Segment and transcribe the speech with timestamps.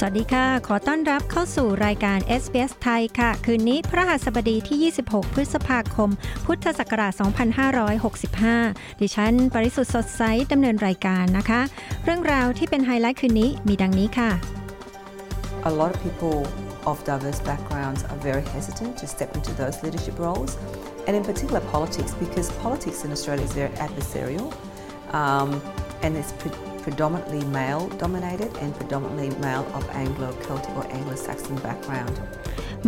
[0.00, 6.10] สวัสดีค่ะ ขอต้อนรับเข้าสู่รายการ SBS ไทยค่ะ คืนนี้พระหัสบดีที่ 26 พฤษภาคม
[6.46, 7.12] พุทธศักราช
[8.26, 11.60] 2565 ดิฉัน ปริสุทธ์สดใสดำเนินรายการนะคะ
[12.04, 14.30] เรื่องราวที่เป็นไฮไลท์คืนนี้มีดังนี้ค่ะ
[15.70, 16.36] a lot of people
[16.90, 20.52] of diverse backgrounds are very hesitant to step into those leadership roles,
[21.06, 24.46] and in particular politics, because politics in Australia is very adversarial
[25.20, 25.48] um,
[26.04, 31.56] and it's pre- predominantly male dominated and predominantly male of Anglo Celtic or Anglo Saxon
[31.66, 32.14] background.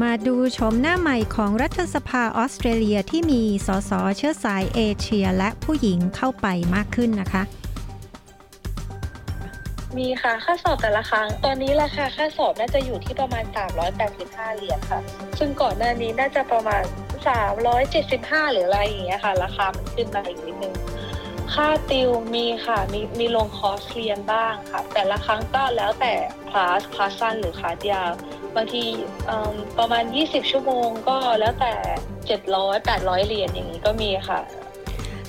[0.02, 7.42] มาดูชมหน้าใหม่ของรัฐสภาออสเตรเลียที่มีสสเชื้อสายเอเชียและผู้หญิงเข้าไปมากขึ้นนะคะ
[9.98, 13.44] มีค่ะ ค่าสอบแต่ละครั้ง ตอนนี้ราคาค่าสอบน่าจะอยู่ที่ประมาณ
[14.00, 15.00] 385 เหรียญค่ะ
[15.38, 16.82] ซึ่งก่อนหน้านี้น่าจะประมาณ
[17.68, 20.74] 375 หรืออะไรอย่างเงี้ยค่ะ ราคามันขึ้นมาอีกนิดนึง
[21.62, 26.14] ค่าติวมีค่ะมีมีลงคอร์สเรียนบ้างค่ะ แต่ละครั้งก็แล้วแต่
[26.50, 28.10] คลาสคลาสสั้นหรือคลาสยาว
[28.56, 28.84] บางที
[29.78, 31.74] ประมาณ 20 ชั่วโมงก็แล้วแต่
[32.26, 34.40] 700 800เหรียญอย่างนี้ก็มีค่ะ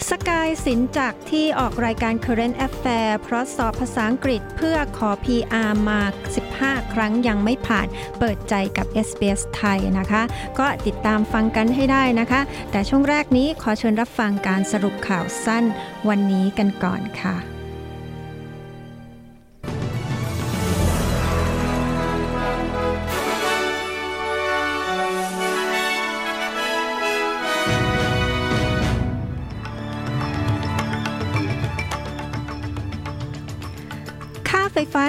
[0.10, 6.02] สกายสินจากที่ออกรายการ Current Affair เพราะสอบภาษาอังกฤษเพื่อขอ PR มา
[6.48, 7.88] 15 ครั้งยังไม่ผ่าน
[8.20, 10.22] เปิดใจกับ SBS ไทยนะคะ
[10.60, 15.64] ก็ติดตามฟังกันให้ได้นะคะ แต่ช่วงแรกนี้ขอเชิญรับฟังการสรุปข่าวสั้น
[16.10, 17.49] วันนี้กันก่อนค่ะ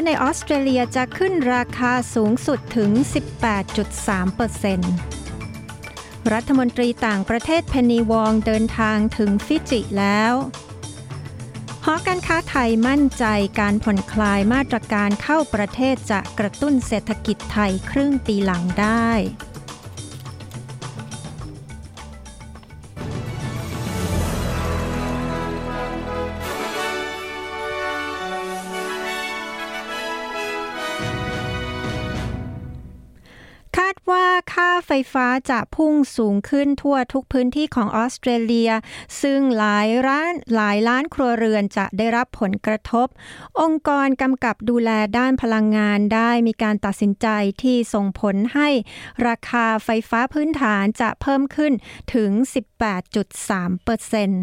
[0.06, 2.91] ในออสเตรเลียจะขึ้นราคาสูงสุดถึง
[5.41, 10.34] 18.3%รัฐมนตรีต่างประเทศเพนนีวองเดินทางถึงฟิจิแล้ว
[11.84, 13.25] หอการค้าไทยมั่นใจ
[13.60, 19.10] การผ่อนคลายมาตรการเข้าประเทศจะกระตุ้นเศรษฐกิจไทยครึ่งปีหลังได้
[34.53, 38.71] ค่าไฟฟ้าจะพุ่งสูงขึ้นทั่วทุกพื้นที่ของออสเตรเลีย
[39.22, 43.06] ซึ่งหลายร้านหลายล้านครัวเรือนจะได้รับผลกระทบ
[43.60, 47.28] องค์กรกำกับดูแลด้านพลังงานได้มีการตัดสินใจ
[47.62, 48.69] ที่ส่งผลให้
[49.27, 51.72] ราคาไฟฟ้าพื้นฐานจะเพิ่มขึ้น
[52.15, 52.31] ถึง
[53.09, 54.43] 18.3%เปอร์เซ็นต์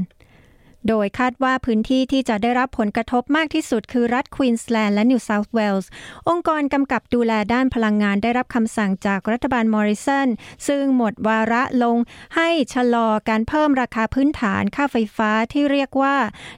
[0.87, 5.89] โดยคาดว่าพื้นที่ที่จะได้รับผลกระทบมากที่สุดคือรัฐควีนสแลนด์และนิวเซาท์เวลส์
[6.29, 10.27] องค์กรกำกับดูแลด้านพลังงานได้รับคำสั่งจากรัฐบาลมอริสัน
[10.67, 11.97] ซึ่งหมดวาระลง
[12.35, 16.15] ให้ชะลอการเพิ่มราคาพื้นฐานค่าไฟฟ้าที่เรียกว่า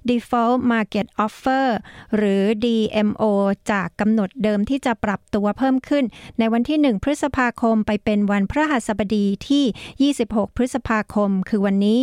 [0.10, 1.68] default market offer
[2.16, 3.24] หรือ DMO
[3.72, 6.06] จากกำหนดเดิมที่จะปรับตัวเพิ่มขึ้น
[6.40, 12.02] ในวันที่ 1 พฤษภาคมไปเป็นวันพฤหัสบดีที่ 26 พฤษภาคม คือวันนี้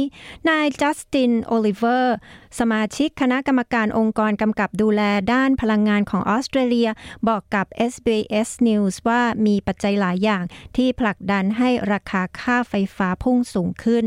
[0.49, 2.16] นายจัสตินโอลิเวอร์
[2.59, 5.03] สมาชิกคณะกรรมการองค์กรกำกับดูแล
[5.33, 6.91] ด้านพลังงานของออสเตรเลีย
[7.29, 10.43] บอกกับ SBS News ว่ามีปัจจัยหลายอย่าง
[10.77, 14.07] ที่ผลักดันให้ราคาค่าไฟฟ้าพุ่งสูงขึ้น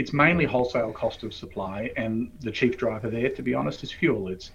[0.00, 2.14] It's mainly wholesale cost of supply, and
[2.46, 4.22] the chief driver there, to be honest, is fuel.
[4.34, 4.50] It's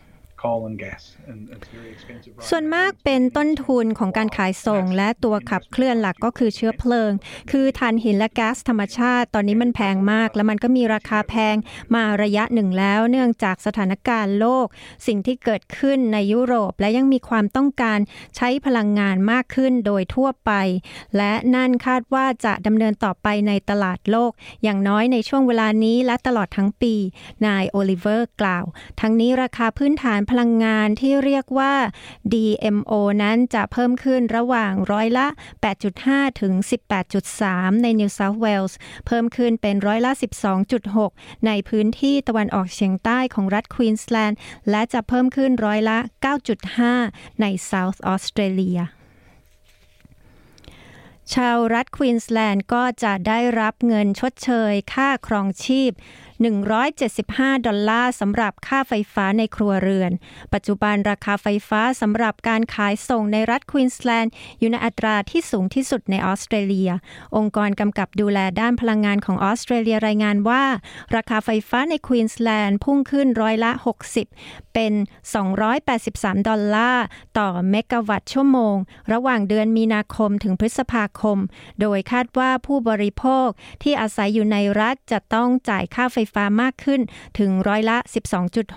[2.50, 7.12] ส่วนมากเป็นต้นทุนของการขายส่ง และตัวขับเคลื่อนหลักก็คือเชื้อเพลิง
[7.52, 11.56] คือถ่านหินและก๊าซธรรมชาติ ตอนนี้มันแพงมาก และมันก็มีราคาแพง
[11.96, 14.68] มาระยะหนึ่งแล้ว เนื่องจากสถานการณ์โลก
[15.08, 18.00] สิ่งที่เกิดขึ้นในยุโรป และยังมีความต้องการ
[18.36, 20.52] ใช้พลังงานมากขึ้นโดยทั่วไป
[21.18, 24.32] และนั่นคาดว่าจะดำเนินต่อไปในตลาดโลก
[24.64, 26.94] อย่างน้อยในช่วงเวลานี้และตลอดทั้งปี
[27.46, 28.66] นายโอลิเวอร์กล่าว
[29.02, 31.74] ทั้งนี้ราคาพื้นฐานพลังงานที่เรียกว่า
[32.34, 32.94] DMO
[33.24, 35.28] นั้นจะเพิ่มขึ้นระหว่างร้อยละ
[35.84, 36.54] 8.5 ถึง
[37.20, 38.74] 18.3 ใน New South Wales
[39.08, 40.12] เพิ่มขึ้นเป็นร้อยละ
[40.80, 44.38] 12.6 ในพื้นที่ตะวันออกเฉียงใต้ของรัฐควีนสแลนด์
[44.70, 46.00] และจะเพิ่มขึ้นร้อยละ
[46.70, 48.84] 9.5 ใน South Australia
[51.34, 55.92] ชาวรัฐควีนสแลนด์ก็จะได้รับเงินชดเชยค่าครองชีพ
[56.40, 60.12] 175 ดอลลาร์สำหรับค่าไฟฟ้าในครัวเรือน
[60.54, 66.92] ปัจจุบันราคาไฟฟ้าสำหรับการขายส่งในรัฐควีนสแลนด์อยู่ในอัตราที่สูงที่สุดในออสเตรเลีย
[67.36, 70.64] องค์กรกำกับดูแลด้านพลังงานของออสเตรเลียรายงานว่า
[71.16, 73.72] ราคาไฟฟ้าในควีนสแลนด์พุ่งขึ้นร้อยละ
[74.24, 74.94] 60 เป็น
[75.72, 77.06] 283 ดอลลาร์
[77.38, 78.76] ต่อเมกะวัตต์ชั่วโมง
[79.14, 81.38] ระหว่างเดือนมีนาคมถึงพฤษภาคม
[81.82, 83.48] โดยคาดว่าผู้บริโภค
[83.84, 87.02] ที่อาศัยอยู่ในรัฐจะต้องจ่ายค่าไฟฟ้ามากขึ้น
[87.40, 87.98] ถึงร้อยละ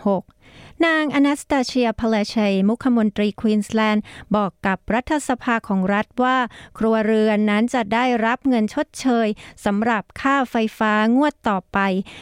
[0.02, 4.04] 12.6 นางอนาสตาเชียพาลาเชย์ มุขมนตรีควีนสแลนด์
[4.36, 6.38] บอกกับรัฐสภาของรัฐว่า
[6.78, 9.28] ครัวเรือนนั้นจะได้รับเงินชดเชย
[9.64, 11.78] สำหรับค่าไฟฟ้างวดต่อไป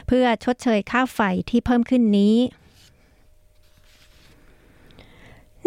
[0.09, 2.37] เพื่อชดเชยค่าไฟที่เพิ่มขึ้นนี้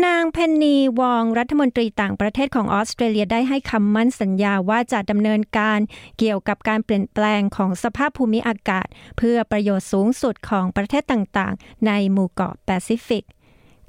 [0.06, 5.80] นางเพนนีวองรัฐมนตรีต่างประเทศของออสเตรเลียได้ให้คำมั่นสัญญาว่าจะดำเนินการ
[6.20, 13.24] เกี่ยวกับการเปลี่ยนแปลงของสภาพภูมิอากาศ เพื่อประโยชน์สูงสุดของประเทศต่างๆ ในหมู่เกาะแปซิฟิก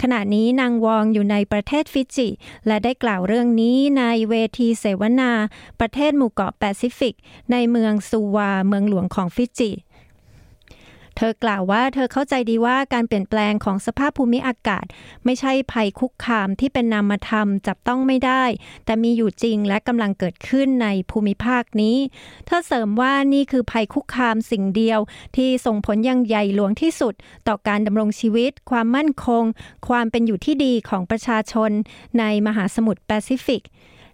[0.01, 2.29] ขณะนี้นางวองอยู่ในประเทศฟิจิ
[2.67, 5.31] และได้กล่าวเรื่องนี้ในเวทีเสวนา
[5.79, 7.15] ประเทศหมู่เกาะแปซิฟิก
[7.51, 9.71] ในเมืองซูวาเมืองหลวงของฟิจิ
[11.17, 14.85] เธอกล่าวว่าเธอเข้าใจดีว่าการเปลี่ยนแปลงของสภาพภูมิอากาศ
[15.25, 18.43] ไม่ใช่ภัยคุกคามที่เป็นนามธรรมจับต้องไม่ได้
[18.85, 21.97] แต่มีอยู่จริงและกำลังเกิดขึ้นในภูมิภาคนี้
[22.45, 24.99] เธอเสริมว่านี่คือภัยคุกคามสิ่งเดียว
[25.35, 27.13] ที่ส่งผลยังใหญ่หลวงที่สุด
[27.47, 29.43] ต่อการดำรงชีวิต ความมั่นคง
[29.87, 31.71] ความเป็นอยู่ที่ดีของประชาชน
[32.19, 33.63] ในมหาสมุทรแปซิฟิก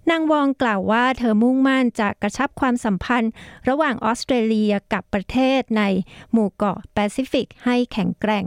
[0.10, 3.32] นางวองกล่าวว่าเธอมุ่งมั่นจะกระชับความสัมพันธ์
[3.70, 5.84] ระหว่างออสเตรเลียกับประเทศใน
[6.32, 8.46] หมู่เกาะแปซิฟิกให้แข็งแกร่ง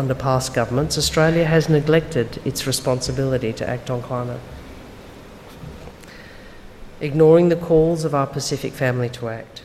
[0.00, 4.42] Under past governments, Australia has neglected its responsibility to act on climate,
[7.00, 9.57] ignoring the calls of our Pacific family to act.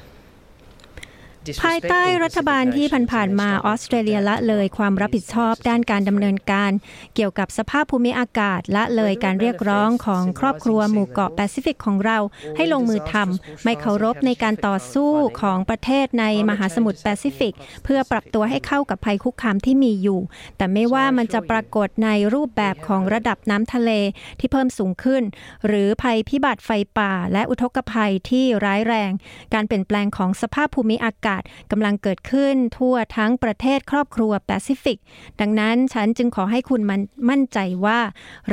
[1.64, 6.72] ภายใต้รัฐบาลที่ผ่านๆมาออสเตรเลียละเลยความรับผิดชอบด้านการดำเนินการ
[7.16, 12.18] เกี่ยวกับสภาพภูมิอากาศละเลยการเรียกร้องของครอบครัวหมู่เกาะแปซิฟิกของเรา
[12.56, 15.12] ให้ลงมือทำไม่เคารพในการต่อสู้
[15.42, 17.54] ของประเทศในมหาสมุทรแปซิฟิก
[17.84, 20.20] เพื่อปรับตัวให้เข้ากับภัยคุกคามที่มีอยู่
[20.58, 23.92] แต่ไม่ว่ามันจะปรากฏในรูปแบบของระดับน้ำทะเล
[24.40, 25.24] ที่เพิ่มสูงขึ้น
[25.68, 29.12] หรือภัยพิบัติไฟป่า และอุทกภัยที่ร้ายแรง
[29.54, 31.33] การเปลี่ยนแปลงของสภาพภูมิอากาศ
[31.72, 34.98] กำลังเกิดขึ้นทั่วทั้งประเทศครอบครัวแปซิฟิก
[35.40, 38.00] ดังนั้นฉันจึงขอให้คุณมันมั่นใจว่า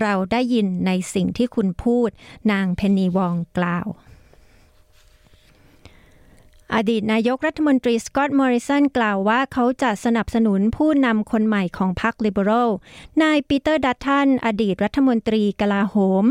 [0.00, 2.10] เราได้ยินในสิ่งที่คุณพูด
[2.52, 3.86] นางเพนนีวองกล่าว
[6.74, 12.70] อดีตนายกรัฐมนตรีสกอตต์มอริสันกล่าวว่าเขาจะสนับสนุนผู้นำคนใหม่ของพรรคลิเบอรัล
[13.22, 16.24] นายปีเตอร์ดัตทันอดีตรัฐมนตรีกลาโหม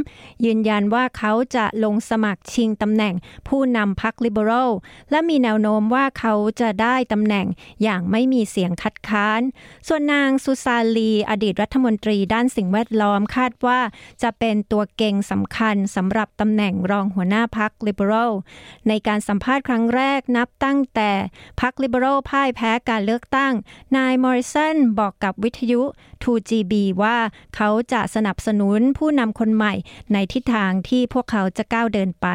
[0.46, 3.14] ยืนยันว่าเขาจะลงสมัครชิงตำแหน่ง
[3.48, 4.72] ผู้นำพรรคลิเบอรัล
[5.12, 7.46] และมีแนวโน้มว่าเขาจะได้ตำแหน่ง
[7.84, 9.42] อย่างไม่มีเสียงคัดค้าน
[9.88, 13.80] ส่วนนางซูซาลี อดีตรัฐมนตรีด้านสิ่งแวดล้อมคาดว่า
[14.24, 18.32] จะเป็นตัวเก่งสำคัญสำหรับตำแหน่งรองหัวหน้าพรรคลิเบอรัล
[18.88, 21.12] ในการสัมภาษณ์ครั้งแรกนับตั้งแต่
[21.62, 23.54] พรรคลิเบอรัลพ่ายแพ้การเลือกตั้ง
[23.98, 25.82] นายมอริสันบอกกับวิทยุ
[26.24, 27.18] 2GB ว่า
[27.56, 29.74] เขาจะสนับสนุนผู้นำคนใหม่
[30.14, 32.30] ในทิศทางที่พวกเขาจะก้าวเดินไป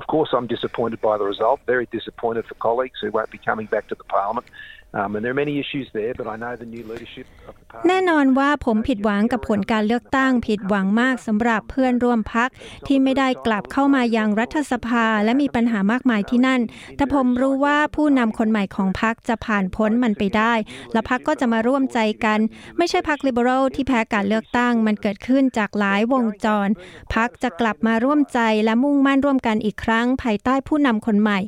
[0.00, 1.60] Of course, I'm disappointed by the result.
[1.66, 4.46] Very disappointed for colleagues who won't be coming back to the parliament.
[4.92, 7.55] Um, and there are many issues there, but I know the new leadership of
[7.88, 12.50] แน่นอนว่าผมผิดหวังกับผลการเลือกตั้งผิดหวังมากสำหรับเพื่อนร่วมพัก
[12.86, 16.60] ที่ไม่ได้กลับเข้ามายังรัฐสภาและมีปัญหามากมายที่นั่น
[16.96, 20.52] แต่ผมรู้ว่าผู้นำคนใหม่ของพักจะผ่านพ้นมันไปได้
[20.92, 22.38] และพักก็จะมาร่วมใจกัน
[22.76, 26.68] ไม่ใช่พักลิเบอรัลที่แพ้การเลือกตั้ง มันเกิดขึ้นจากหลายวงจร
[27.14, 31.38] พักจะกลับมาร่วมใจและมุ่งมั่นร่วมกันอีกครั้ง ภายใต้ผู้นำคนใหม่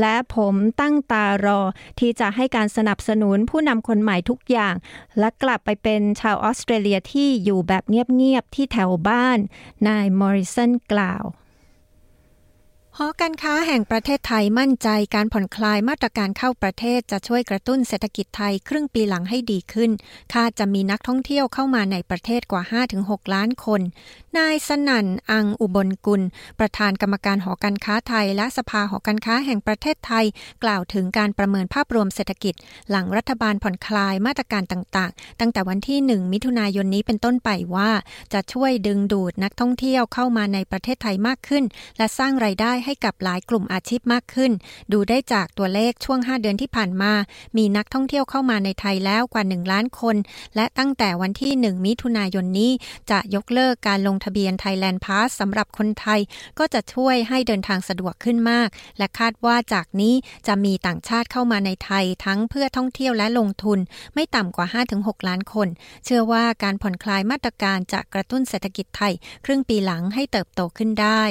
[0.00, 1.60] และผมตั้งตารอ
[2.00, 4.74] ที่จะให้การสนับสนุนผู้นำคนใหม่ทุกอย่าง
[5.20, 9.38] และกลับไปเป็นชาวออสเตรเลียที่อยู่แบบเงียบๆที่แถวบ้าน
[9.88, 11.24] นายมอริสันกล่าว
[12.98, 19.90] หอการค้าแห่งประเทศไทยมั่นใจการผ่อนคลายมาตรการเข้าประเทศจะช่วยกระตุ้นเศรษฐกิจไทยครึ่งปีหลังให้ดีขึ้น
[20.32, 22.62] คาดจะมีนักท่องเที่ยวเข้ามาในประเทศกว่า
[22.98, 23.80] 5-6 ล้านคน
[24.38, 26.22] นายสนั่น อังอุบลกุล
[26.58, 30.24] ประธานกรรมการหอการค้าไทย และสภาหอการค้าแห่งประเทศไทย
[30.64, 32.54] กล่าวถึงการประเมินภาพรวมเศรษฐกิจ
[32.90, 37.90] หลังรัฐบาลผ่อนคลายมาตรการต่างๆ ตั้งแต่วันที่ 1 มิถุนายนนี้เป็นต้นไปว่า
[38.32, 41.64] จะช่วยดึงดูดนักท่องเที่ยวเข้ามาในประเทศไทยมากขึ้น
[41.98, 44.52] และสร้างไรายได้ให้กับหลายกลุ่มอาชีพมากขึ้น
[44.92, 47.12] ดูได้จากตัวเลขช่วง 5 เดือนที่ผ่านมา
[47.56, 50.16] มีนักท่องเที่ยวเข้ามาในไทยแล้วกว่า 1 ล้านคน
[50.56, 52.72] และตั้งแต่วันที่ 1 มิถุนายนนี้
[53.10, 56.20] จะยกเลิกการลงทะเบียน Thailand Pass สำหรับคนไทย
[56.58, 60.14] ก็จะช่วยให้เดินทางสะดวกขึ้นมาก และคาดว่าจากนี้
[60.46, 63.78] จะมีต่างชาติเข้ามาในไทย ทั้งเพื่อท่องเที่ยวและลงทุน
[64.14, 65.68] ไม่ต่ำกว่า 5-6 ล้านคน
[66.04, 69.12] เชื่อว่าการผ่อนคลายมาตรการจะกระตุ้นเศรษฐกิจไทย
[69.44, 71.22] ครึ่งปีหลังให้เติบโตขึ้นได้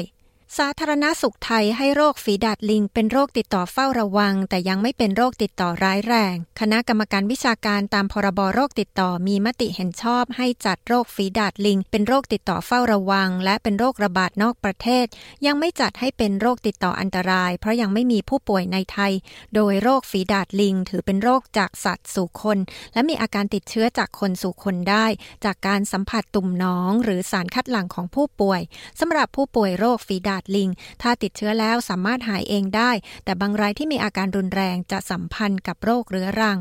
[0.59, 15.05] สาธารณสุขไทยให้โรคฝีดาดลิง เป็นโรคติดต่อเฝ้าระวัง แต่ยังไม่เป็นโรคติดต่อร้ายแรง คณะกรรมการวิชาการตามพรบโรคติดต่อมีมติเห็นชอบให้จัดโรคฝีดาดลิง เป็นโรคติดต่อเฝ้าระวัง และเป็นโรคระบาดนอกประเทศ
[15.45, 19.13] ยังไม่จัดให้เป็นโรคติดต่ออันตราย เพราะยังไม่มีผู้ป่วยในไทย
[19.55, 22.57] โดยโรคฝีดาดลิง ถือเป็นโรคจากสัตว์สู่คน
[22.93, 25.05] และมีอาการติดเชื้อจากคนสู่คนได้
[25.45, 28.61] จากการสัมผัสตุ่มน้อง หรือสารคัดหลั่งของผู้ป่วย
[28.99, 30.69] สำหรับผู้ป่วยโรคฝีดาดลิง
[31.01, 32.91] ถ้าติดเชื้อแล้วสามารถหายเองได้
[33.23, 36.59] แต่บางรายที่มีอาการรุนแรงจะสัมพันธ์กับโรคเรื้อรัง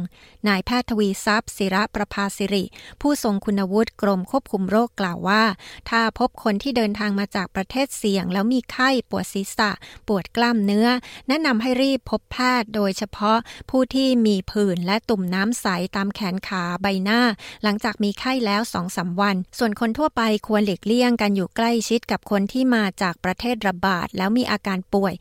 [0.48, 2.64] นายแพทย์ทวีทรัพย์ศิระประภาสิริ
[3.00, 5.42] ผู้ทรงคุณวุฒิกรมควบคุมโรคกล่าวว่า
[5.90, 9.70] ถ้าพบคนที่เดินทางมาจากประเทศเสี่ยง แล้วมีไข้ปวดศีรษะ
[10.08, 10.88] ปวดกล้ามเนื้อ
[11.28, 13.38] แนะนำให้รีบพบแพทย์โดยเฉพาะ
[13.70, 17.20] ผู้ที่มีผื่นและตุ่มน้ำใสตามแขนขาใบหน้า
[17.62, 25.14] หลังจากมีไข้แล้วสองสาวัน ส่วนคนทั่วไปควรหลีกเลี่ยงการอยู่ใกล้ชิดกับคนที่มาจากประเทศระบาดแล้วมีอาการป่วย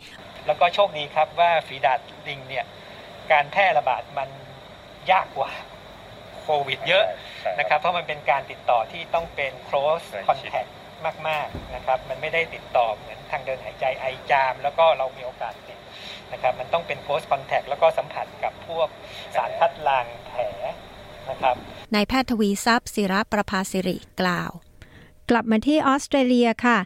[0.48, 2.66] แล้วก็โชคดีครับว่าฝีดาดลิงเนี่ย
[3.32, 4.30] การแพร่ระบาดมัน
[5.12, 5.52] ยากกว่า
[6.42, 7.06] โควิดเยอะ
[7.60, 10.72] นะครับ เพราะมันเป็นการติดต่อที่ต้องเป็น close contact
[11.28, 15.80] มากๆนะครับ มันไม่ได้ติดต่อเหมือนทางเดินหายใจไอจาม แล้วก็เรามีโอกาสติด
[16.32, 18.88] นะครับ มันต้องเป็น close contact แล้วก็สัมผัสกับพวก
[19.36, 20.44] สารคัดหลั่งแผล
[21.30, 21.56] นะครับ
[21.94, 24.52] นายแพทย์ทวีทรัพย์ศิระประภาสิริกล่าว
[25.34, 26.78] กลับมาที่ออสเตรเลียค่ะ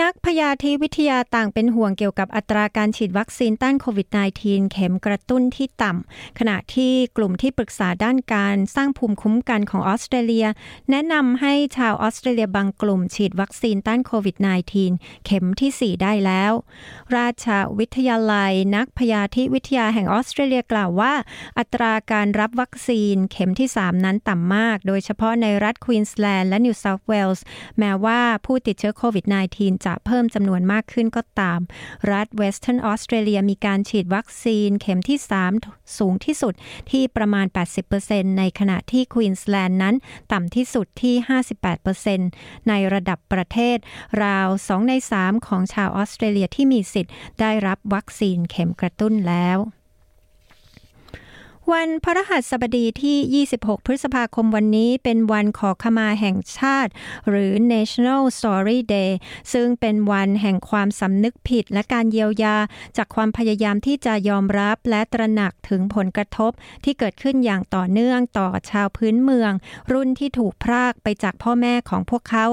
[0.00, 4.08] นักพยาธิวิทยาต่างเป็นห่วงเกี่ยวกับอัตราการฉีดวัคซีนต้านโควิด
[4.40, 10.46] -19 เข็มกระตุ้นที่ต่ำ ขณะที่กลุ่มที่ปรึกษาด้านการสร้างภูมิคุ้มกันของออสเตรเลีย
[10.90, 14.36] แนะนำให้ชาวออสเตรเลียบางกลุ่มฉีดวัคซีนต้านโควิด
[14.80, 16.52] -19 เข็มที่ 4 ได้แล้ว
[17.16, 17.46] ราช
[17.78, 21.12] วิทยาลัยนักพยาธิวิทยาแห่งออสเตรเลียกล่าวว่า
[21.58, 27.46] อัตราการรับวัคซีนเข็มที่ 3 นั้นต่ำมาก โดยเฉพาะในรัฐควีนสแลนด์และนิวเซาท์เวลส์
[27.78, 29.24] แม้ว่าผู้ติดเชื้อโควิด
[29.56, 31.60] -19 จะเพิ่มจำนวนมากขึ้นก็ตาม
[32.12, 35.18] รัฐเวสเทิร์นออสเตรเลียมีการฉีดวัคซีนเข็มที่
[35.58, 36.54] 3 สูงที่สุด
[36.90, 37.46] ที่ประมาณ
[37.92, 39.94] 80%ในขณะที่ควีนสแลนด์นั้น
[40.32, 41.14] ต่ำที่สุดที่
[41.92, 43.78] 58%ในระดับประเทศ
[44.24, 49.58] ราว 2 ใน 3 ของชาวออสเตรเลียที่มีสิทธิ์ได้รับวัคซีนเข็มกระตุ้นแล้ว
[51.70, 56.90] วันพระรหัสบดีที่ 26 พฤษภาคมวันนี้เป็นวันขอขมาแห่งชาติ
[57.28, 59.10] หรือ National Sorry Day
[59.52, 62.56] ซึ่งเป็นวันแห่งความสำนึกผิดและการเยียวยา
[62.96, 66.52] จากความพยายามที่จะยอมรับและตระหนักถึงผลกระทบ
[66.84, 69.52] ที่เกิดขึ้นอย่างต่อเนื่องต่อชาวพื้นเมือง
[69.92, 72.46] รุ่นที่ถูกพรากไปจากพ่อแม่ของพวกเขา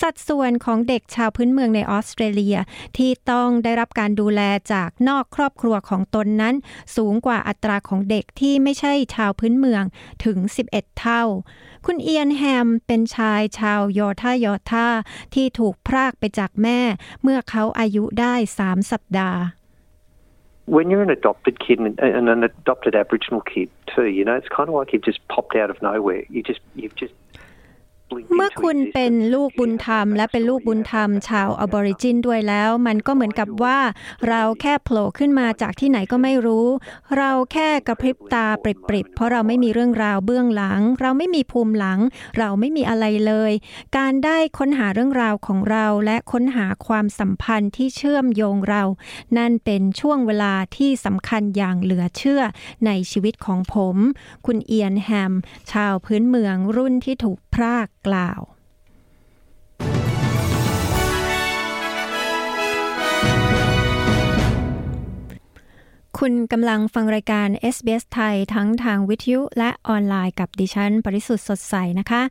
[0.00, 2.56] สัดส่วนของเด็กชาวพื้นเมืองในออสเตรเลีย
[2.96, 4.40] ที่ต้องได้รับการดูแล
[4.72, 6.54] จากนอกครอบครัวของตนนั้น
[6.96, 9.84] สูงกว่าอัตราของเด็กที่ไม่ใช่ชาวพื้นเมือง
[10.24, 10.38] ถึง
[10.70, 11.22] 11 เท่า
[11.86, 14.86] คุณเอียนแฮมเป็นชายชาวยอท่ายอท่า
[15.34, 16.80] ที่ถูกพรากไปจากแม่
[17.22, 19.42] เมื่อเขาอายุได้ 3 สัปดาห์
[20.76, 24.52] When you're an adopted kid and, and an adopted Aboriginal kid too, you know, it's
[24.56, 26.22] kind of like you've just popped out of nowhere.
[26.34, 27.14] You just, you've just
[28.34, 29.30] เมื่อ into คุณเป็น existence.
[29.34, 33.78] ลูกบุญธรรม และเป็นลูกบุญธรรม ชาวอบอริจินด้วยแล้ว มันก็เหมือนกับว่า
[34.28, 36.66] เราแค่โผล่ขึ้นมาจากที่ไหนก็ไม่รู้
[37.16, 38.64] เราแค่กระพริบตาป
[38.94, 42.00] ริบๆเพราะเราไม่มีเรื่องราวเบื้องหลัง เราไม่มีภูมิหลัง
[42.38, 43.52] เราไม่มีอะไรเลย
[43.96, 48.82] การได้ค้นหาเรื่องราวของเราและค้นหาความสัมพันธ์ที่เชื่อมโยงเรา
[49.36, 52.42] นั่นเป็นช่วงเวลาที่สำคัญอย่างเหลือเชื่อ
[52.86, 53.96] ในชีวิตของผม
[54.46, 55.32] คุณเอียนแฮม
[55.72, 58.40] ชาวพื้นเมืองรุ่นที่ถูกพรากกล่าว
[66.18, 72.22] คุณกำลังฟังรายการ SBS ไทยทั้งทางวิทยุและออนไลน์กับดิฉัน ปริสุทธ์สดใสนะคะ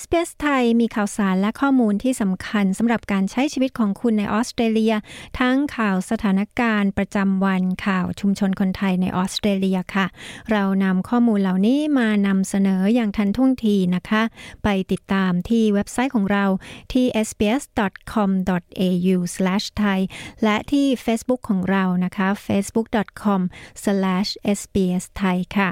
[0.00, 4.94] SBS ไทยมีข่าวสารและข้อมูลที่สำคัญสำหรับการใช้ชีวิตของคุณในออสเตรเลีย
[5.40, 10.06] ทั้งข่าวสถานการณ์ประจำวันข่าวชุมชนคนไทยในออสเตรเลียค่ะ
[10.50, 14.22] เรานำข้อมูลเหล่านี้มานำเสนออย่างทันท่วงทีนะคะ
[14.64, 16.44] ไปติดตามที่เว็บไซต์ของเรา
[16.92, 19.98] ที่ sbs.com.au/thai
[20.44, 22.28] และที่ Facebook ของเรานะคะ
[23.22, 25.70] facebook.com/sbsthai ค่ะ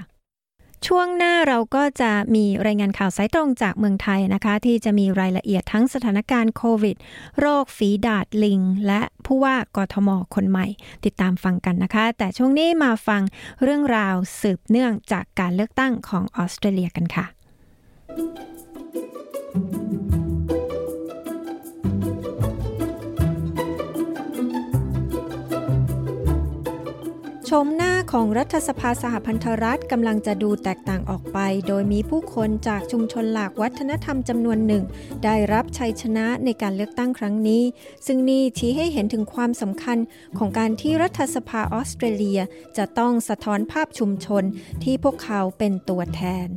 [0.89, 6.97] ช่วงหน้าเราก็จะมีรายงานข่าวสายตรงจากเมืองไทยนะคะ ที่จะมีรายละเอียดทั้งสถานการณ์โควิด
[7.41, 10.67] โรคฝีดาดลิง และผู้ว่ากทมคนใหม่
[11.05, 13.23] ติดตามฟังกันนะคะ แต่ช่วงนี้มาฟัง
[13.63, 17.27] เรื่องราวสืบเนื่องจากการเลือกตั้งของออสเตรเลียกันค่ะ
[27.57, 34.85] ชมหน้าของรัฐสภาสหพันธรัฐกำลังจะดูแตกต่างออกไป โดยมีผู้คนจากชุมชนหลากวัฒนธรรมจำนวนหนึ่ง
[35.25, 37.63] ได้รับชัยชนะในการเลือกตั้งครั้งนี้
[38.07, 39.99] ซึ่งนี่ชี้ให้เห็นถึงความสำคัญ
[40.39, 42.41] ของการที่รัฐสภาออสเตรเลีย
[42.77, 44.45] จะต้องสะท้อนภาพชุมชน
[44.85, 46.49] ที่พวกเขาเป็นตัวแทน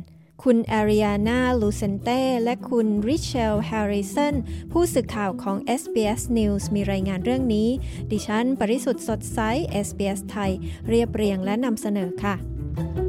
[0.42, 4.34] คุณแอริอานาลูเซนเต้และคุณริเชลแฮร์ริสัน
[4.72, 7.68] ผู้สื่อข่าวของ SBS News มีรายงานเรื่องนี้
[8.10, 9.38] ดิฉัน ปริสุทธ์สดใส
[9.86, 10.52] SBS ไทย
[10.88, 13.05] เรียบเรียงและนำเสนอค่ะ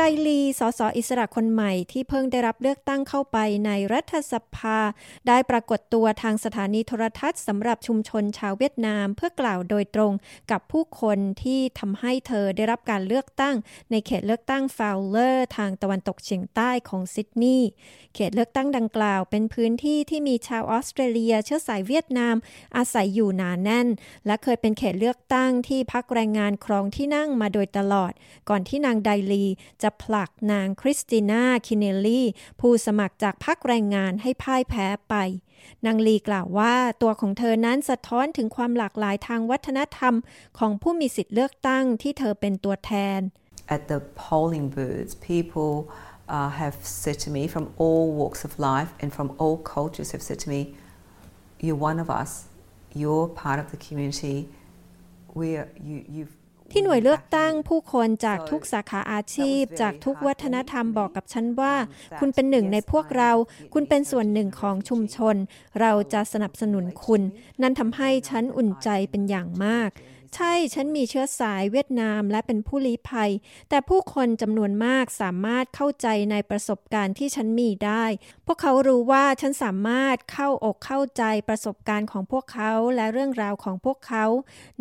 [0.00, 4.78] ไดลี สสอิสระคนใหม่ที่เพิ่งได้รับเลือกตั้งเข้าไปในรัฐสภา
[5.28, 10.12] ได้ปรากฏตัวทางสถานีโทรทัศน์สำหรับชุมชนชาวเวียดนามเพื่อกล่าวโดยตรง
[10.50, 13.54] กับผู้คนที่ทำให้เธอได้รับการเลือกตั้ง
[13.90, 17.68] ในเขตเลือกตั้งฟาวเลอร์ทางตะวันตกเฉียงใต้ของซิดนีย์
[18.14, 22.36] เขตเลือกตั้งดังกล่าวเป็นพื้นที่ที่มีชาวออสเตรเลีย เชื้อสายเวียดนาม
[22.76, 23.88] อาศัยอยู่หนาแน่น
[24.26, 28.12] และเคยเป็นเขตเลือกตั้งที่พรรคแรงงานครองที่นั่งมาโดยตลอด
[28.48, 29.44] ก่อนที่นางไดลี
[29.82, 32.26] จะผลักนางคริสติน่าคินเนลลี่
[32.60, 35.14] ผู้สมัครจากพรรคแรงงานให้พ่ายแพ้ไป
[35.86, 40.14] นางลีกล่าวว่าตัวของเธอนั้นสะท้อนถึงความหลากหลายทางวัฒนธรรม
[40.58, 43.20] ของผู้มีสิทธิ์เลือกตั้งที่เธอเป็นตัวแทน
[43.76, 45.72] At the polling booths, people
[46.36, 50.24] uh, have said to me from all walks of life and from all cultures have
[50.28, 50.60] said to me,
[51.64, 52.30] "You're one of us.
[53.00, 54.38] You're part of the community.
[55.40, 55.98] we are, you.
[56.16, 56.37] You've."
[56.72, 61.74] ที่หน่วยเลือกตั้งผู้คนจากทุกสาขาอาชีพ จากทุกวัฒนธรรมบอกกับฉันว่า
[62.18, 63.32] คุณเป็นหนึ่งในพวกเรา
[63.74, 65.36] คุณเป็นส่วนหนึ่งของชุมชน
[65.80, 67.22] เราจะสนับสนุนคุณ
[67.62, 69.90] นั่นทำให้ฉันอุ่นใจเป็นอย่างมาก
[70.36, 73.30] ใช่ ฉันมีเชื้อสายเวียดนามและเป็นผู้ลี้ภัย
[73.68, 78.04] แต่ผู้คนจำนวนมากสามารถเข้าใจในประสบการณ์ที่ฉันมีได้
[78.46, 84.24] พวกเขารู้ว่าฉันสามารถเข้าอกเข้าใจประสบการณ์ของพวกเขาและเรื่องราวของพวกเขา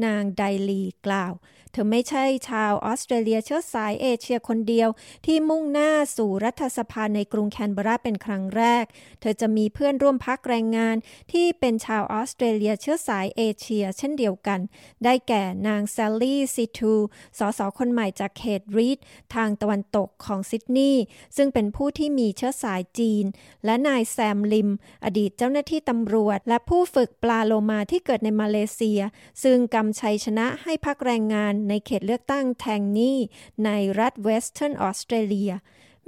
[0.05, 1.33] นางไดลีกล่าว
[1.71, 4.89] เธอไม่ใช่ชาวออสเตรเลียเชื้อสายเอเชียคนเดียว
[5.25, 8.85] ที่มุ่งหน้าสู่รัฐสภาในกรุงแคนเบราเป็นครั้งแรก
[9.21, 10.95] เธอจะมีเพื่อนร่วมพรรคแรงงาน
[11.31, 14.59] ที่เป็นชาวออสเตรเลียเชื้อสายเอเชีย เช่นเดียวกัน
[15.03, 16.95] ได้แก่นางแซลลี่ซีทู
[17.37, 17.59] ส.ส.
[17.77, 18.97] คนใหม่จากเขตรีด
[19.35, 21.03] ทางตะวันตกของซิดนีย์
[21.37, 23.25] ซึ่งเป็นผู้ที่มีเชื้อสายจีน
[23.65, 24.69] และนายแซมลิม
[25.05, 29.01] อดีตเจ้าหน้าที่ตำรวจ และผู้ฝึกปลาโลมาที่เกิดในมาเลเซีย
[29.43, 33.17] ซึ่งกำชัยชนะให้พรรคแรงงานในเขตเลือกตั้งแทงนีย์
[33.65, 35.51] ในรัฐเวสเทิร์นออสเตรเลีย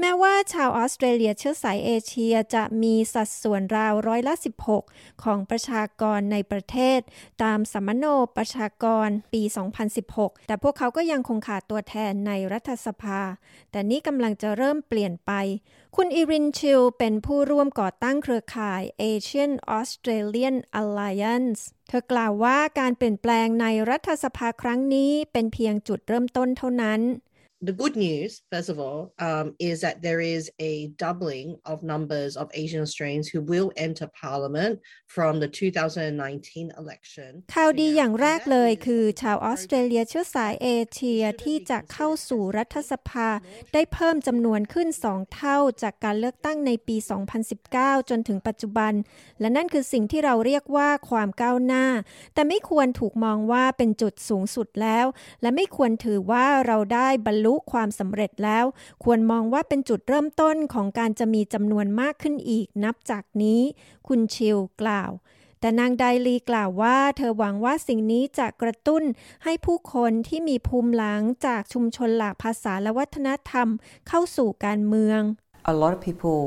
[0.02, 4.34] แม้ว่าชาวออสเตรเลียเชื้อสายเอเชียจะมีสัดส่วนราวร้อยละ
[4.80, 7.00] 16 ของประชากรในประเทศ
[7.44, 8.06] ตามสำมะโน
[8.38, 9.42] ประชากรปี
[9.96, 13.22] 2016 แต่พวกเขาก็ยังคงขาดตัวแทนในรัฐสภา
[13.72, 15.32] แต่นี่กำลังจะเริ่มเปลี่ยนไป
[15.96, 27.02] คุณเอรินชิวเป็นผู้ร่วมก่อตั้งเครือข่าย Asian Australian Alliance เธอกล่าวว่าการเปลี่ยนแปลงในรัฐสภาครั้งนี้เป็นเพียงจุดเริ่มต้นเท่านั้น
[27.62, 32.38] the good news, first of all, um, is that there is a doubling of numbers
[32.38, 37.32] of Asian Australians who will enter Parliament from the 2019 election.
[37.56, 43.30] ข่าวดีอย่างแรกเลยคือชาวออสเตรเลียเชื้อสายเอเชียที่จะเข้าสู่รัฐสภา
[43.74, 46.98] ได้เพิ่มจำนวนขึ้น 2 เท่าจากการเลือกตั้งในปี
[47.54, 48.93] 2019 จนถึงปัจจุบัน
[49.39, 51.86] และนั่นคือสิ่งที่เราเรียกว่าความก้าวหน้า
[52.34, 55.06] แต่ไม่ควรถูกมองว่าเป็นจุดสูงสุดแล้ว
[55.41, 58.66] และไม่ควรถือว่าเราได้บรรลุลุความสำเร็จแล้ว
[59.04, 63.62] ควรมองว่าเป็นจุดเริ่มต้นของการจะมีจำนวนมากขึ้นอีกนับจากนี้
[64.08, 65.12] คุณชิลกล่าว
[65.62, 69.04] แต่นางไดลีกล่าวว่า เธอหวังว่าสิ่งนี้จะกระตุ้น
[69.44, 73.68] ให้ผู้คนที่มีภูมิหลังจากชุมชนหลากภาษาและวัฒนธรรม
[74.08, 75.22] เข้าสู่การเมือง
[75.74, 76.40] A lot of people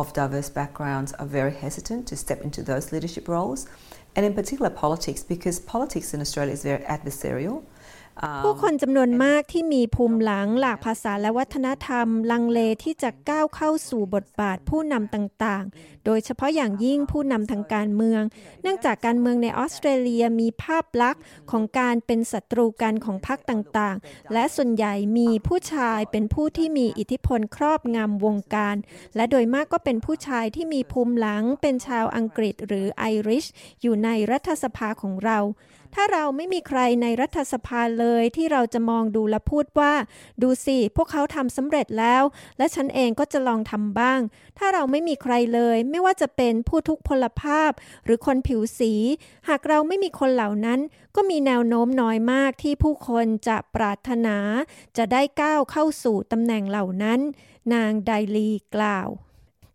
[0.00, 3.60] of diverse backgrounds are very hesitant to step into those leadership roles,
[4.14, 7.56] and in particular politics, because politics in Australia is very adversarial.
[8.44, 18.22] ผู้คนจำนวนมากที่มีภูมิหลังหลากภาษาและวัฒนธรรม ลังเลที่จะก้าวเข้าสู่บทบาทผู้นำต่างๆ โดยเฉพาะอย่างยิ่งผู้นำทางการเมือง
[18.62, 28.76] เนื่องจากการเมืองในออสเตรเลียมีภาพลักษณ์ของการเป็นศัตรูกันของพรรคต่างๆ และส่วนใหญ่มีผู้ชายเป็นผู้ที่มีอิทธิพลครอบงำวงการ
[29.16, 33.46] และโดยมากก็เป็นผู้ชายที่มีภูมิหลังเป็นชาวอังกฤษหรือไอริช
[33.82, 35.40] อยู่ในรัฐสภาของเรา
[35.94, 39.92] ถ้าเราไม่มีใครในรัฐสภาเลยที่เราจะมองดูและพูดว่า
[40.42, 42.22] ดูสิ พวกเขาทำสำเร็จแล้ว
[42.58, 44.20] และฉันเองก็จะลองทำบ้าง
[44.58, 47.70] ถ้าเราไม่มีใครเลย ไม่ว่าจะเป็นผู้ทุกพลภาพ
[48.04, 48.92] หรือคนผิวสี
[49.48, 50.80] หากเราไม่มีคนเหล่านั้น
[51.16, 54.36] ก็มีแนวโน้มน้อยมากที่ผู้คนจะปรารถนา
[54.96, 57.20] จะได้ก้าวเข้าสู่ตำแหน่งเหล่านั้น
[57.74, 59.08] นางไดลีกล่าว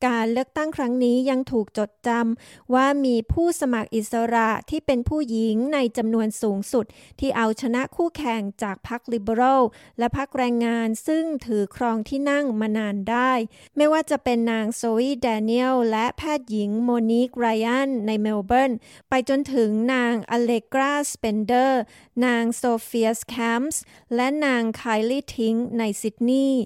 [0.06, 6.86] การเลือกตั้งครั้งนี้ยังถูกจดจำว่ามีผู้สมัครอิสระที่เป็นผู้หญิงในจำนวนสูงสุด
[7.20, 9.62] ที่เอาชนะคู่แข่งจากพรรคลิเบอรัล
[10.00, 13.34] และพรรคแรงงานซึ่งถือครองที่นั่งมานานได้
[13.78, 18.72] ไม่ว่าจะเป็นนางโซอีแดเนียลและแพทย์หญิงโมนิกไรอันในเมลเบิร์น
[19.10, 21.82] ไปจนถึงนางอเลกราสเปนเดอร์
[22.26, 23.82] นางโซเฟียสแคมส์
[24.16, 26.64] และนางไคลี่ทิงในซิดนีย์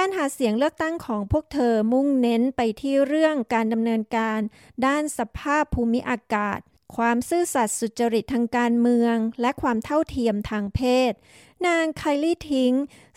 [0.00, 4.40] การหาเสียงเลือกตั้งของพวกเธอมุ่งเน้นไปที่เรื่องการดำเนินการ
[4.86, 6.58] ด้านสภาพภูมิอากาศ
[6.96, 11.12] ความซื่อสัตย์สุจริตทางการเมือง และความเท่าเทียมทางเพศ
[11.66, 12.72] นางไคลี่ทิง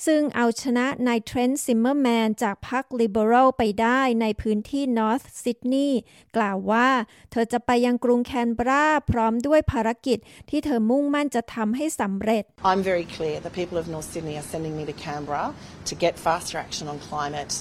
[0.06, 6.00] ซึ่งเอาชนะนายเทรนต์ซิมเมอร์แมนจากพรรคลิเบอรัลไปได้ในพื้นที่นอร์ทซิดนีย์
[6.38, 6.90] กล่าวว่า
[7.32, 10.18] เธอจะไปยังกรุงแคนเบราพร้อมด้วยภารกิจ
[10.50, 15.46] ที่เธอมุ่งมั่นจะทำให้สำเร็จ I'm very clear the people of North Sydney are sending me to Canberra
[15.90, 17.54] to get faster action on climate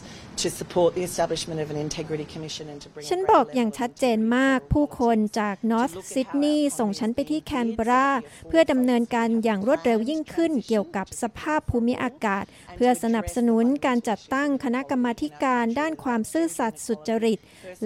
[0.44, 8.08] to support the establishment of an integrity commission and to bring ฉันบอกอย่างชัดเจนมากผู้คนจากนอร์ทซิดนีย์ส่งฉันไปที่แคนเบรา
[8.48, 12.44] เพื่อดำเนินการอย่างรวดเร็วยิ่งขึ้นเกี่ยวกับสภาพภูมิอากาศ
[12.76, 17.38] เพื่อสนับสนุนการจัดตั้งคณะกรรมาการด้านความซื่อสัตย์สุจริต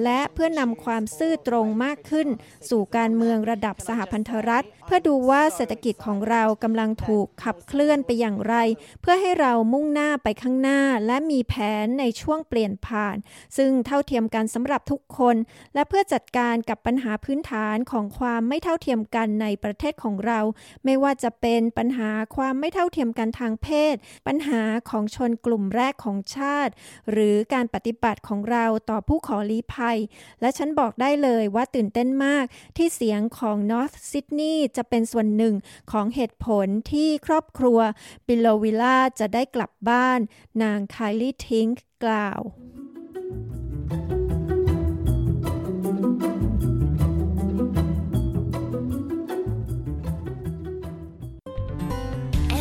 [0.03, 2.29] และเพื่อนำความซื่อตรงมากขึ้น
[2.71, 8.55] สู่การเมืองระดับสหพันธรัฐ เพื่อดูว่าเศรษฐกิจของเรากำลังถูกขับเคลื่อนไปอย่างไร
[9.01, 13.17] เพื่อให้เรามุ่งหน้าไปข้างหน้าและมีแผนในช่วงเปลี่ยนผ่าน
[13.57, 15.37] ซึ่งเท่าเทียมกันสำหรับทุกคน
[15.75, 20.41] และเพื่อจัดการกับปัญหาพื้นฐานของความไม่เท่าเทียมกันในประเทศของเรา
[20.85, 23.95] ไม่ว่าจะเป็นปัญหาความไม่เท่าเทียมกันทางเพศ
[24.27, 26.73] ปัญหาของชนกลุ่มแรกของชาติ
[27.11, 29.99] หรือการปฏิบัติของเราต่อผู้ขอลี้ภัย
[30.41, 32.45] และฉันบอกได้เลยว่าตื่นเต้นมาก
[32.77, 35.55] ที่เสียงของ North Sydney จะเป็นส่วนหนึ่ง
[35.93, 37.79] ของเหตุผลที่ครอบครัว
[38.27, 40.21] บิโลวิล่าจะได้กลับบ้าน
[40.63, 41.67] นางไคลี่ทิง
[42.03, 42.41] กล่าว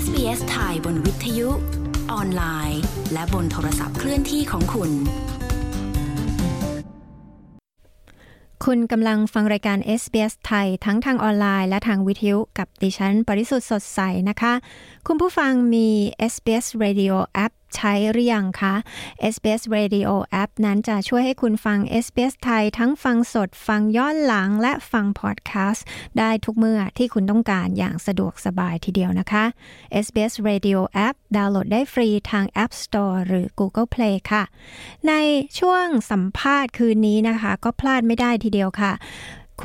[0.04, 1.50] SBS ไทยบนวิทยุ
[2.12, 2.82] ออนไลน์
[3.14, 4.92] และบนโทรศัพท์เคลื่อนที่ของคุณ
[8.66, 14.54] คุณกำลังฟังรายการ SBS ไทยทั้งทางออนไลน์และทางวิทยุกับดิฉัน ปริสุทธ์สดใสนะคะ
[15.08, 15.88] คุณผู้ฟังมี
[16.32, 17.14] SBS Radio
[17.46, 18.76] App ใช้หรือยังคะ
[19.34, 20.10] SBS Radio
[20.42, 25.86] App นั้นจะช่วยให้คุณฟัง SBS ไทยทั้งฟังสดฟังย้อนหลังและฟังพอดแคสต์
[26.20, 29.46] ได้ทุกเมื่อที่คุณต้องการอย่างสะดวกสบายทีเดียวนะคะ
[30.06, 34.44] SBS Radio App ดาวน์โหลดได้ฟรีทาง App Store หรือ Google Play ค่ะ
[35.08, 35.14] ใน
[35.60, 38.92] ช่วงสัมภาษณ์คืนนี้นะคะ ก็พลาดไม่ได้ทีเดียวค่ะ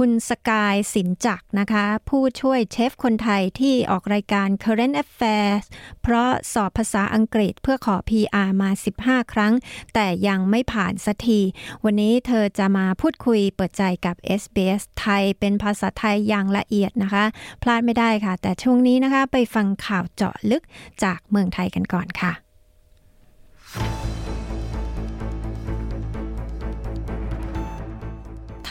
[0.02, 5.64] คุณสกายสินจักนะคะ ผู้ช่วยเชฟคนไทยที่ออกรายการ Current Affairs
[6.02, 8.70] เพราะสอบภาษาอังกฤษเพื่อขอ PR มา
[9.02, 9.52] 15 ครั้ง
[9.94, 11.40] แต่ยังไม่ผ่านสักที
[11.84, 17.24] วันนี้เธอจะมาพูดคุยเปิดใจกับ SBS ไทยเป็นภาษาไทยอย่างละเอียดนะคะ
[17.62, 20.62] พลาดไม่ได้ค่ะ แต่ช่วงนี้นะคะ ไปฟังข่าวเจาะลึก
[21.04, 22.47] จากเมืองไทยกันก่อนค่ะ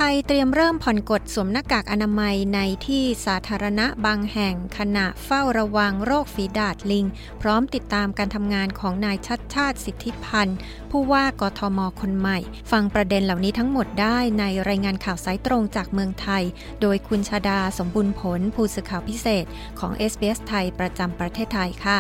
[0.02, 7.06] ไทยเตรียมเริ่มผ่อนกฎสวมหน้ากากอนามัยในที่สาธารณะบางแห่งขณะเฝ้าระวังโรคฝีดาดลิง
[7.42, 10.58] พร้อมติดตามการทำงานของนายชัดชาติสิทธิพันธ์
[10.92, 12.38] ผู้ว่ากทมคนใหม่
[12.72, 16.44] ฟังประเด็นเหล่านี้ทั้งหมดได้ในรายงานข่าวสายตรงจากเมืองไทย
[16.82, 19.46] โดยคุณชาดาสมบุญผลผู้สื่อข่าวพิเศษ
[19.80, 22.00] ของ SBS ไทยประจำประเทศไทยค่ะ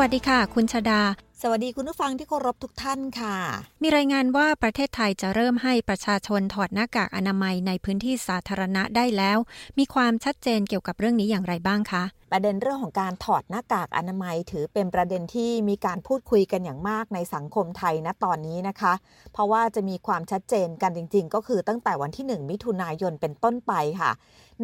[0.00, 1.00] วัสดีค่ะ คุณชาดา
[1.42, 3.36] สวัสดีคุณผู้ฟังที่เคารพทุกท่านค่ะ
[3.82, 9.38] มีรายงานว่าประเทศไทยจะเริ่มให้ประชาชนถอดหน้ากากอนามัยในพื้นที่สาธารณะได้แล้ว
[9.78, 18.92] มีความชัดเจนเกี่ยวกับเรื่องนี้อย่างไรบ้างคะประเด็นเรื่องของการถอดหน้ากากอนามัยถือเป็นประเด็นที่มีการพูดคุยกันอย่างมากในสังคมไทยณตอนนี้นะคะ
[19.32, 24.12] เพราะว่าจะมีความชัดเจนกันจริง ๆ ก็คือตั้งแต่วันที่ 1 มิถุนายนเป็นต้นไปค่ะ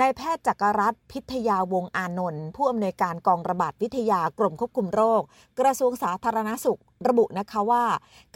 [0.01, 5.23] นายแพทย์จักรรัตน์พิทยาวงอานนท์ผู้อำนวยการกองระบาดวิทยากรมควบคุมโรค
[5.61, 7.85] กระทรวงสาธารณสุข ระบุนะคะว่า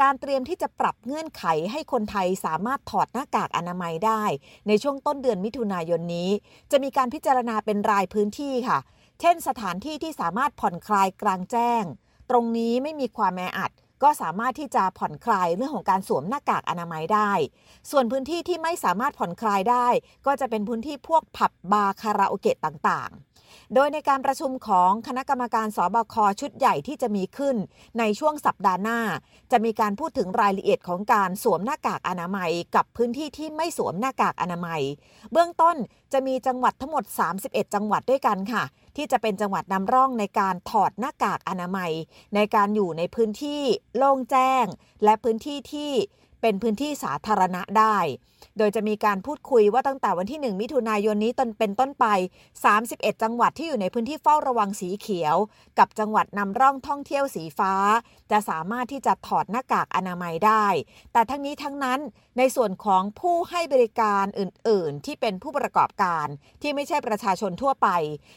[0.01, 4.23] การเตรียมที่จะปรับเงื่อนไขให้คนไทยสามารถถอดหน้ากากอนามัยได้
[4.69, 6.31] ในช่วงต้นเดือนมิถุนายนนี้
[6.71, 8.79] จะมีการพิจารณาเป็นรายพื้นที่ค่ะ
[9.21, 11.83] เช่น สถานที่ที่สามารถผ่อนคลายกลางแจ้ง
[12.31, 13.71] ตรงนี้ไม่มีความแออัด
[14.03, 17.33] ก็สามารถที่จะผ่อนคลายเรื่องของการสวมหน้ากากอนามัยได้
[17.91, 19.87] ส่วนพื้นที่ที่ไม่สามารถผ่อนคลายได้
[20.27, 23.26] ก็จะเป็นพื้นที่พวกผับบาร์คาราโอเกะต่างๆ
[23.75, 27.57] โดยในการประชุมของคณะกรรมการสบคชุดใหญ่ที่จะมีขึ้น
[27.99, 29.01] ในช่วงสัปดาห์หน้า
[29.53, 34.83] จะมีการพูดถึงรายละเอียดของการสวมหน้ากากอนามัย กับพื้นที่ที่ไม่สวมหน้ากากอนามัย
[35.33, 35.77] เบื้องต้น
[36.13, 37.05] จะมีจังหวัดทั้งหมด
[37.41, 38.65] 31 จังหวัดด้วยกันค่ะ
[38.97, 41.93] ที่จะเป็นจังหวัดนำร่องในการถอดหน้ากากอนามัย
[42.35, 43.63] ในการอยู่ในพื้นที่
[43.97, 44.65] โล่งแจ้ง
[45.05, 45.93] และพื้นที่ที่
[46.41, 47.97] เป็นพื้นที่สาธารณะได้
[48.59, 52.07] โดยจะมีการพูดคุยว่าตั้งแต่วันที่ 1 มิถุนายนนี้ตนเป็นต้นไป
[52.65, 55.37] 31 จังหวัดที่อยู่ในพื้นที่เฝ้าระวังสีเขียว
[55.79, 57.75] กับจังหวัดนำร่องท่องเที่ยวสีฟ้า
[58.31, 60.67] จะสามารถที่จะถอดหน้ากากอนามัยได้
[61.13, 62.01] แต่ทั้งนี้ทั้งนั้น
[62.39, 66.27] ในส่วนของผู้ให้บริการอื่น ๆ ที่เป็นผู้ประกอบการ
[66.63, 67.89] ที่ไม่ใช่ประชาชนทั่วไป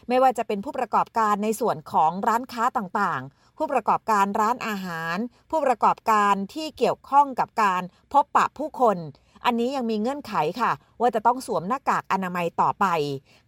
[0.07, 5.17] ไม่ว่าจะเป็นผู้ประกอบการในส่วนของร้านค้าต่างๆ ผู้ประกอบการร้านอาหาร
[5.49, 7.81] ผู้ประกอบการที่เกี่ยวข้องกับการ
[8.13, 8.97] พบปะผู้คน
[9.45, 12.85] อันนี้ยังมีเงื่อนไขค่ะ ว่าจะต้องสวมหน้ากากอนามัยต่อไป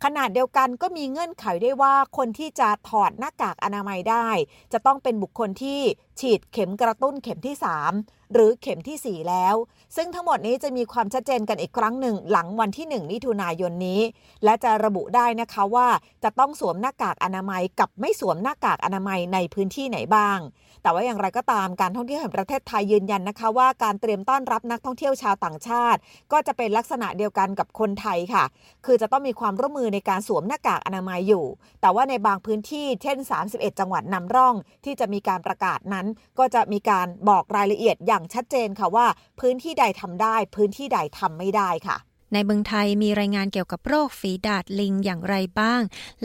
[0.03, 4.27] ขนาดเดียวกันก็มีเงื่อนไขได้ว่าคนที่จะถอดหน้ากากอนามัยได้
[4.73, 5.79] จะต้องเป็นบุคคลที่
[6.19, 7.55] ฉีดเข็มกระตุ้นเข็มที่
[7.93, 9.55] 3 หรือเข็มที่ 4 แล้ว
[9.95, 14.01] ซึ่งทั้งหมดนี้จะมีความชัดเจนกันอีกครั้งหนึ่งหลังวันที่ 1 มิถุนายนนี้
[14.43, 15.87] และจะระบุได้นะคะว่า
[16.23, 20.39] จะต้องสวมหน้ากากอนามัยกับไม่สวมหน้ากากอนามัยในพื้นที่ไหนบ้าง
[20.81, 25.99] แต่ว่าอย่างไรก็ตามการท่องเที่ยวแห่งประเทศไทยยืนยันนะคะ ว่าการเตรียมต้อนรับนักท่องเที่ยวชาวต่างชาติ
[26.31, 28.43] ก็จะเป็นลักษณะเดียวกันกับคนไทยค่ะ
[28.85, 31.45] คือจะต้องมีความร่วมมือในการสวมหน้ากากอนามัยอยู่
[31.81, 33.17] แต่ว่าในบางพื้นที่เช่น
[33.49, 36.05] 31 จังหวัดนำร่อง ที่จะมีการประกาศนั้น
[36.39, 39.07] ก็จะมีการบอกรายละเอียดอย่างชัดเจนค่ะว่า
[39.39, 41.97] พื้นที่ใดทำได้ พื้นที่ใดทำไม่ได้ค่ะ
[42.33, 45.81] ในเมืองไทยมีรายงานเกี่ยวกับโรคฝีดาดลิงอย่างไรบ้าง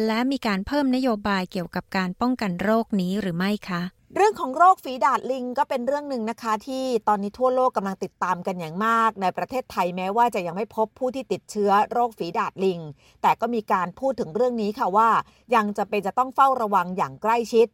[0.06, 3.82] และมีการเพิ่มนโยบายเกี่ยวกับการป้องกันโรคนี้หรือไม่คะ
[4.14, 12.80] เรื่องของโรคฝีดาดลิงก็เป็นเรื่องหนึ่งนะคะที่ตอนนี้ทั่วโลกกำลังติดตามกันอย่างมาก ในประเทศไทยแม้ว่าจะยังไม่พบผู้ที่ติดเชื้อโรคฝีดาดลิง
[13.22, 15.10] แต่ก็มีการพูดถึงเรื่องนี้ค่ะว่า
[15.54, 17.68] ยังจะเป็นจะต้องเฝ้าระวังอย่างใกล้ชิด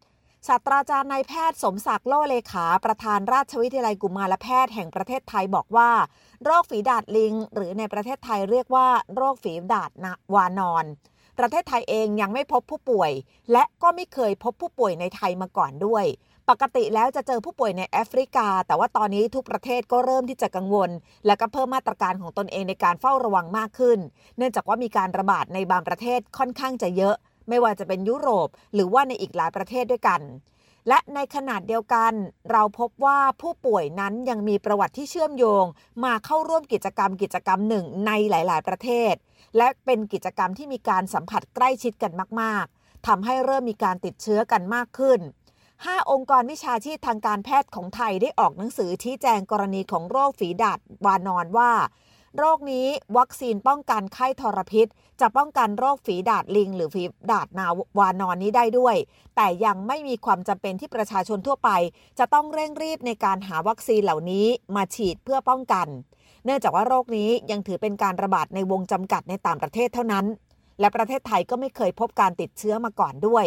[0.48, 5.90] ศาสตราจารย์นายแพทย์สมศักดิ์โลเลขา ประธานราชวิทยาลัยกุมารแพทย์แห่งประเทศไทยบอกว่า
[6.44, 9.90] โรคฝีดาดลิง หรือในประเทศไทยเรียกว่า โรคฝีดาด
[10.34, 10.84] วานอน
[11.38, 13.12] ประเทศไทยเองยังไม่พบผู้ป่วย
[13.52, 16.04] และก็ไม่เคยพบผู้ป่วยในไทยมาก่อนด้วย
[16.48, 20.90] ปกติแล้วจะเจอผู้ป่วยในแอฟริกา แต่ว่าตอนนี้ทุกประเทศก็เริ่มที่จะกังวล
[21.26, 23.98] และก็เพิ่มมาตรการของตนเองในการเฝ้าระวังมากขึ้น
[24.36, 27.14] เนื่องจากว่ามีการระบาดในบางประเทศค่อนข้างจะเยอะ
[27.48, 30.20] ไม่ว่าจะเป็นยุโรป หรือว่าในอีกหลายประเทศด้วยกัน
[30.88, 32.12] และในขนาดเดียวกัน
[32.50, 35.64] เราพบว่าผู้ป่วยนั้นยังมีประวัติที่เชื่อมโยง
[36.04, 39.14] มาเข้าร่วมกิจกรรมกิจกรรมหนึ่งในหลาย ๆ ประเทศ
[39.56, 45.20] และเป็นกิจกรรมที่มีการสัมผัสใกล้ชิดกันมาก ๆทำให้เริ่มมีการติดเชื้อกันมากขึ้น
[45.64, 51.72] 5 องค์กรวิชาชีพทางการแพทย์ของไทยได้ออกหนังสือชี้แจงกรณีของโรคฝีดาดวานอนว่า
[52.38, 52.86] โรคนี้
[53.18, 54.86] วัคซีนป้องกันไข้ทรพิษ
[55.20, 57.66] จะป้องกันโรคฝีดาดลิง หรือฝีดาดนา
[57.98, 58.96] วานอนนี้ได้ด้วย
[59.36, 61.70] แต่ยังไม่มีความจำเป็นที่ประชาชนทั่วไป
[62.18, 65.86] จะต้องเร่งรีบในการหาวัคซีนเหล่านี้มาฉีดเพื่อป้องกัน
[66.44, 70.24] เนื่องจากว่าโรคนี้ยังถือเป็นการระบาดในวงจำกัดในต่างประเทศเท่านั้น
[70.80, 73.46] และประเทศไทยก็ไม่เคยพบการติดเชื้อมาก่อนด้วย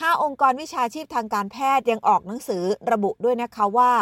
[0.00, 3.92] 5 องค์กรวิชาชีพทางการแพทย์ยังออกหนังสือระบุด้วยนะคะว่า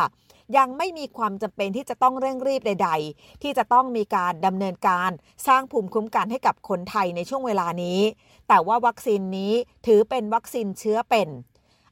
[0.57, 5.11] ยังไม่มีความจำเป็นที่จะต้องเร่งรีบใด ๆ ที่จะต้องมีการดำเนินการ
[5.47, 8.01] สร้างภูมิคุ้มกันให้กับคนไทยในช่วงเวลานี้
[8.49, 9.53] แต่ว่าวัคซีนนี้
[9.87, 11.29] ถือเป็นวัคซีนเชื้อเป็น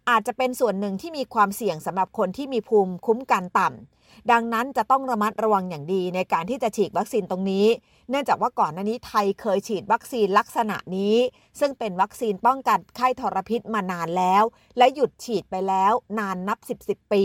[0.08, 7.66] อาจจะเป็นส่วนหนึ่งที่มีความเสี่ยงสำหรับคนที่มีภูมิคุ้มกันต่ำดังนั้นจะต้องระมัดระวังอย่างดีในการที่จะฉีดวัคซีนตรงนี้
[8.10, 11.16] เนื่องจากว่าก่อนหน้านี้ไทยเคยฉีดวัคซีนลักษณะนี้
[11.60, 14.44] ซึ่งเป็นวัคซีนป้องกันไข้ทรพิษมานานแล้ว
[14.78, 17.24] และหยุดฉีดไปแล้วนานนับ 10 10 ปี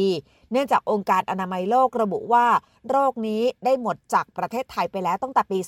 [0.52, 2.48] เนื่องจากองค์การอนามัยโลกระบุว่า
[2.89, 5.60] โรคนี้ได้หมดจากประเทศไทยไปแล้วตั้งแต่ปี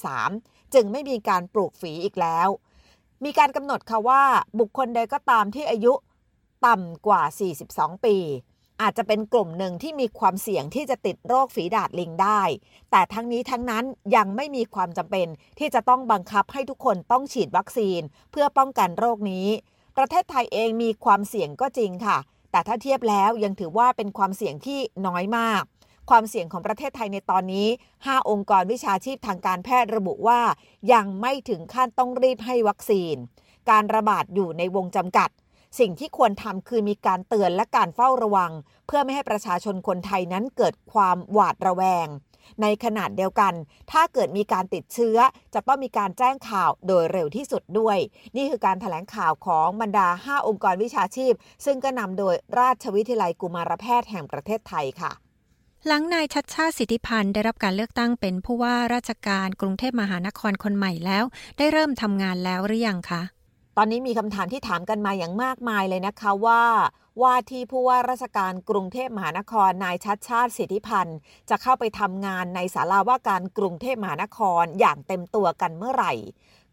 [0.00, 2.48] 2523 จึงไม่มีการปลูกฝีอีกแล้ว
[3.24, 4.22] มีการกำหนดค่ะว่า
[4.58, 5.92] บุคคลใดก็ตามที่อายุ
[6.66, 7.22] ต่ำกว่า
[7.62, 8.16] 42 ปี
[8.82, 12.42] อาจจะเป็นกลุ่มหนึ่งที่มีความเสี่ยงที่จะติดโรคฝีดาดลิงได้
[12.90, 13.84] แต่ทั้งนี้ทั้งนั้น
[14.16, 15.26] ยังไม่มีความจำเป็น
[15.58, 19.46] ที่จะต้องบังคับให้ทุกคนต้องฉีดวัคซีน เพื่อป้องกันโรคนี้
[19.96, 22.18] ประเทศไทยเองมีความเสี่ยงก็จริงค่ะ
[22.50, 25.62] แต่ถ้าเทียบแล้วยังถือว่าเป็นความเสี่ยงที่น้อยมาก
[26.10, 27.68] ความเสี่ยงของประเทศไทยในตอนนี้
[27.98, 30.40] 5 องค์กรวิชาชีพทางการแพทย์ระบุว่า
[30.92, 33.16] ยังไม่ถึงขั้นต้องรีบให้วัคซีน
[33.70, 35.30] การระบาดอยู่ในวงจำกัด
[35.78, 38.52] สิ่งที่ควรทำคือมีการเตือนและการเฝ้าระวัง
[38.86, 42.08] เพื่อไม่ให้ประชาชนคนไทยนั้นเกิดความหวาดระแวง
[42.62, 43.54] ในขนาดเดียวกัน
[43.92, 45.18] ถ้าเกิดมีการติดเชื้อ
[45.54, 47.98] จะต้องมีการแจ้งข่าวโดยเร็วที่สุดด้วย
[48.36, 51.32] นี่คือการถแถลงข่าวของบรรดา 5 องค์กรวิชาชีพ
[51.64, 55.12] ซึ่งก็นำโดยราชวิทยาลัยกุมารแพทย์แห่งประเทศไทยค่ะ
[55.86, 61.24] หลังนายชัดชาติสิทธิพันธ์ได้รับการเลือกตั้งเป็นผู้ว่าราชการกรุงเทพมหานครคนใหม่แล้ว
[61.58, 63.22] ได้เริ่มทำงานแล้วหรือยังคะ
[63.76, 66.62] ตอนนี้มีคำถามที่ถามกันมาอย่างมากมายเลยนะคะว่า
[67.22, 71.18] ว่าที่ผู้ว่าราชการกรุงเทพมหานครนายชัดชาติสิทธิพันธ์
[71.50, 76.12] จะเข้าไปทำงานในศาลาว่าการกรุงเทพมหานครอย่างเต็มตัวกันเมื่อไหร่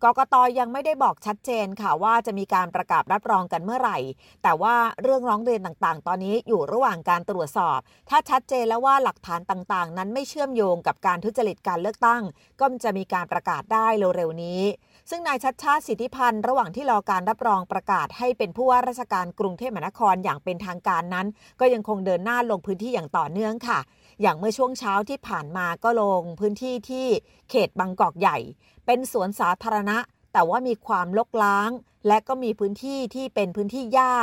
[0.03, 3.97] กกตยังไม่ได้บอกชัดเจนค่ะว่าจะมีการประกาศรับรองกันเมื่อไหร่
[4.43, 12.23] แต่ว่าเรื่องร้องเรียนต่างๆ ตอนนี้อยู่ระหว่างการตรวจสอบ ถ้าชัดเจนแล้วว่าหลักฐานต่างๆ นั้นไม่เชื่อมโยงกับการทุจริตการเลือกตั้ง
[12.59, 14.62] ก็จะมีการประกาศได้เร็วๆนี้
[15.10, 21.28] ซึ่งนายชัดชาติสิทธิพันธ์ระหว่างที่รอการรับรองประกาศให้เป็นผู้ว่าราชการกรุงเทพมหานครอย่างเป็นทางการนั้น
[21.60, 23.80] ก็ยังคงเดินหน้าลงพื้นที่อย่างต่อเนื่องค่ะ
[24.22, 27.08] อย่างเมื่อช่วงเช้าที่ผ่านมาก็ลงพื้นที่ที่
[27.50, 28.38] เขตบางกอกใหญ่
[28.86, 29.98] เป็นสวนสาธารณะ
[30.34, 31.72] แต่ว่ามีความลกล้าง
[32.08, 34.13] และก็มีพื้นที่ที่เป็นพื้นที่หญ้า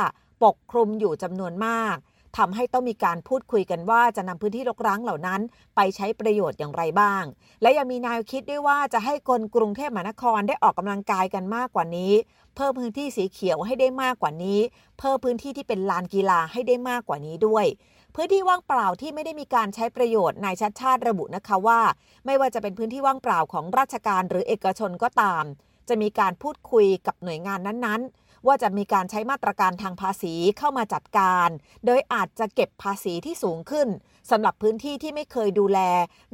[0.44, 1.96] ปกคลุมอยู่จำนวนมาก
[2.36, 5.40] ทำให้ต้องมีการพูดคุยกันว่าจะนำพื้นที่รกร้างเหล่านั้น
[5.76, 7.24] ไปใช้ประโยชน์อย่างไรบ้าง
[7.62, 12.12] และยังมีแนวคิดด้วยว่าจะให้คนกรุงเทพมหานครได้ออกกำลังกายกันมากกว่านี้
[12.56, 14.60] เพิ่มพื้นที่สีเขียวให้ได้มากกว่านี้
[14.98, 17.66] เพิ่มพื้นที่ที่เป็นลานกีฬาให้ได้มากกว่านี้ด้วย
[18.14, 21.80] พื้นที่ว่างเปล่าที่ไม่ได้มีการใช้ประโยชน์นายชัดชาติระบุนะคะว่า
[22.26, 25.44] ไม่ว่าจะเป็นพื้นที่ว่างเปล่าของราชการหรือเอกชนก็ตาม
[25.88, 31.48] จะมีการพูดคุยกับหน่วยงานนั้นๆ ว่าจะมีการใช้มาตรการทางภาษีเข้ามาจัดการ
[31.86, 33.88] โดยอาจจะเก็บภาษีที่สูงขึ้น
[34.30, 35.78] สำหรับพื้นที่ที่ไม่เคยดูแล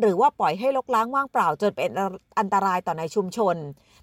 [0.01, 1.90] หรือว่าปล่อยให้ลกล้างว่างเปล่าจนเป็น
[2.38, 3.57] อันตรายต่อในชุมชน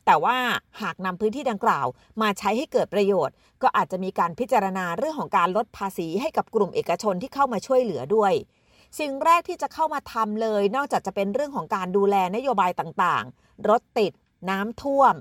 [0.05, 0.37] แต่ว่า
[0.81, 1.85] หากนำพื้นที่ดังกล่าว
[2.21, 8.33] มาใช้ให้เกิดประโยชน์ ก็อาจจะมีการพิจารณาเรื่องของการลดภาษีให้กับกลุ่มเอกชนที่เข้ามาช่วยเหลือด้วย
[8.99, 14.11] สิ่งแรกที่จะเข้ามาทำเลย นอกจากจะเป็นเรื่องของการดูแลนโยบายต่างๆ รถติด
[14.49, 15.13] น้ำท่วม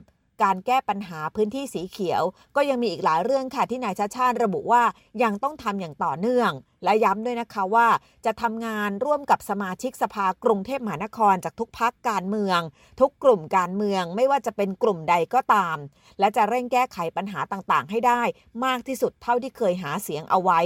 [0.43, 2.23] การแก้ปัญหาพื้นที่สีเขียว
[2.57, 4.83] ก็ยังมีอีกหลายเรื่องค่ะที่นายชาชาติระบุว่า
[5.23, 6.51] ยังต้องทำอย่างต่อเนื่อง
[6.85, 7.89] และย้ำด้วยนะคะว่า
[8.27, 12.61] จะทำงานร่วมกับสมาชิกสภากรุงเทพมหานครจากทุกพักการเมือง
[13.01, 15.77] ทุกกลุ่มการเมืองไม่ว่าจะเป็นกลุ่มใดก็ตาม
[16.19, 18.23] และจะเร่งแก้ไขปัญหาต่างๆ ให้ได้
[18.65, 20.61] มากที่สุดเท่าที่เคยหาเสียงเอาไว้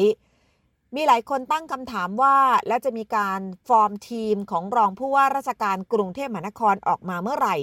[0.97, 2.37] มีหลายคนตั้งคำถามว่า
[2.69, 7.57] และจะมีการฟอร์มทีมของรองผู้ว่าราชการกรุงเทพมหานครออกมาเมื่อไหร่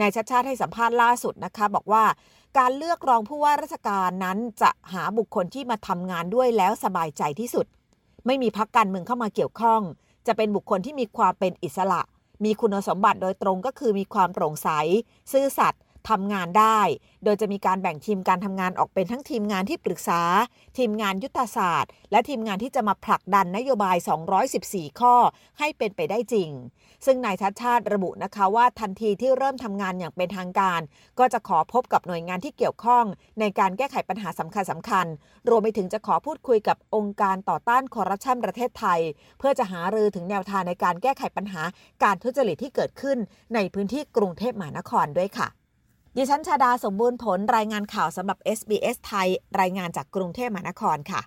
[0.00, 2.04] นายชัดชาติให้สัมภาษณ์ล่าสุดนะคะ บอกว่า
[2.58, 7.66] การเลือกรองผู้ว่าราชการนั้นจะหาบุคคลที่มาทำงานด้วยแล้วสบายใจที่สุด
[8.26, 9.80] ไม่มีพักการเมืองเข้ามาเกี่ยวข้อง
[10.26, 12.00] จะเป็นบุคคลที่มีความเป็นอิสระ
[12.44, 14.68] มีคุณสมบัติโดยตรงก็คือมีความโปร่งใส
[15.32, 16.80] ซื่อสัตย์ ทำงานได้
[17.24, 20.20] โดยจะมีการแบ่งทีมการทำงานออกเป็นทั้งทีมงานที่ปรึกษา
[20.78, 23.96] ทีมงานยุทธศาสตร์ และทีมงานที่จะมาผลักดันนโยบาย
[24.48, 25.14] 214 ข้อ
[25.58, 26.50] ให้เป็นไปได้จริง
[27.04, 30.80] ซึ่งนายชัดชาติระบุนะคะว่าทันทีที่เริ่มทำงานอย่างเป็นทางการ
[31.18, 33.04] ก็จะขอพบกับหน่วยงานที่เกี่ยวข้อง
[33.40, 35.06] ในการแก้ไขปัญหาสำคัญสำคัญ
[35.48, 39.00] รวมไปถึงจะขอพูดคุยกับองค์การต่อต้านคอร์รัปชันประเทศไทย
[39.38, 41.62] เพื่อจะหารือถึงแนวทางในการแก้ไขปัญหา
[42.02, 43.18] การทุจริตที่เกิดขึ้น
[43.54, 45.48] ในพื้นที่กรุงเทพมหานครด้วยค่ะ
[46.18, 49.28] ดิฉันชาดาสมบูรณ์ผลรายงานข่าวสำหรับ SBS ไทย
[49.60, 51.20] รายงานจากกรุงเทพมหานครค่ะ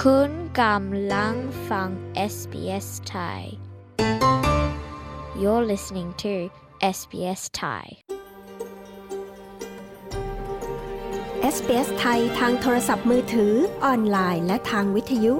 [0.00, 1.34] คุณกำลัง
[1.70, 1.88] ฟัง
[2.32, 3.42] SBS ไทย
[5.40, 6.34] You're listening to
[6.96, 7.84] SBS Thai
[11.54, 15.34] SBS ไทยทางโทรศัพท์มือถือออนไลน์และทางวิทยุ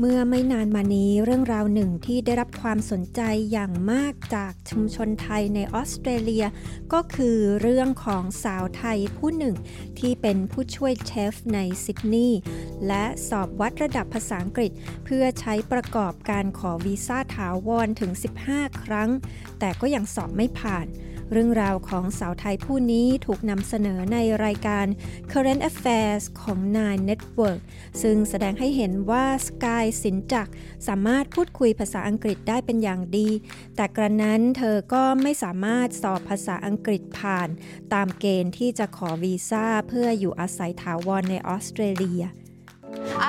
[0.00, 3.20] เมื่อไม่นานมานี้เรื่องราวหนึ่งที่ได้รับความสนใจ
[3.52, 6.46] อย่างมากจากชุมชนไทยในออสเตรเลีย
[6.92, 9.56] ก็คือเรื่องของสาวไทยผู้หนึ่ง
[9.98, 12.40] ที่เป็นผู้ช่วยเชฟในซิดนีย์
[12.86, 14.70] และสอบวัดระดับภาษาอังกฤษ
[15.04, 18.10] เพื่อใช้ประกอบการขอวีซ่าถาวรถึง
[18.48, 19.10] 15 ครั้ง
[19.58, 20.86] แต่ก็ยังสอบไม่ผ่าน
[21.32, 24.86] เรื่องราวของสาวไทยผู้นี้ถูกนำเสนอในรายการ
[25.32, 27.60] Current Affairs ของ Nine Network
[28.02, 30.48] ซึ่งแสดงให้เห็นว่าสกายสินจัก
[30.86, 33.28] สามารถพูดคุยภาษาอังกฤษได้เป็นอย่างดี
[33.76, 37.48] แต่กระนั้นเธอก็ไม่สามารถสอบภาษาอังกฤษผ่าน
[37.94, 42.22] ตามเกณฑ์ที่จะขอวีซ่าเพื่ออยู่อาศัยถาวรในออสเตรเลีย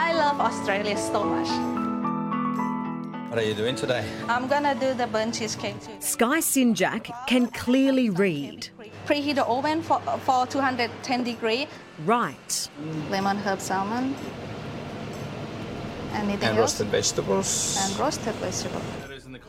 [0.05, 1.51] I love Australia so much.
[3.29, 4.05] What are you doing today?
[4.29, 5.91] I'm gonna do the burnt cheesecake too.
[5.99, 8.69] Sky Sinjak can clearly read.
[9.05, 11.67] Preheat the oven for, for 210 degree.
[12.05, 12.69] Right.
[13.09, 14.15] Lemon herb salmon.
[16.13, 16.79] Anything And else?
[16.79, 17.77] roasted vegetables.
[17.81, 18.81] And roasted vegetable.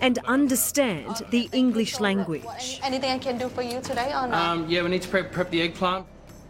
[0.01, 2.81] And understand the English language.
[2.83, 4.35] Anything I can do for you today or not?
[4.35, 6.05] Um, yeah, we need to prep, prep the eggplant.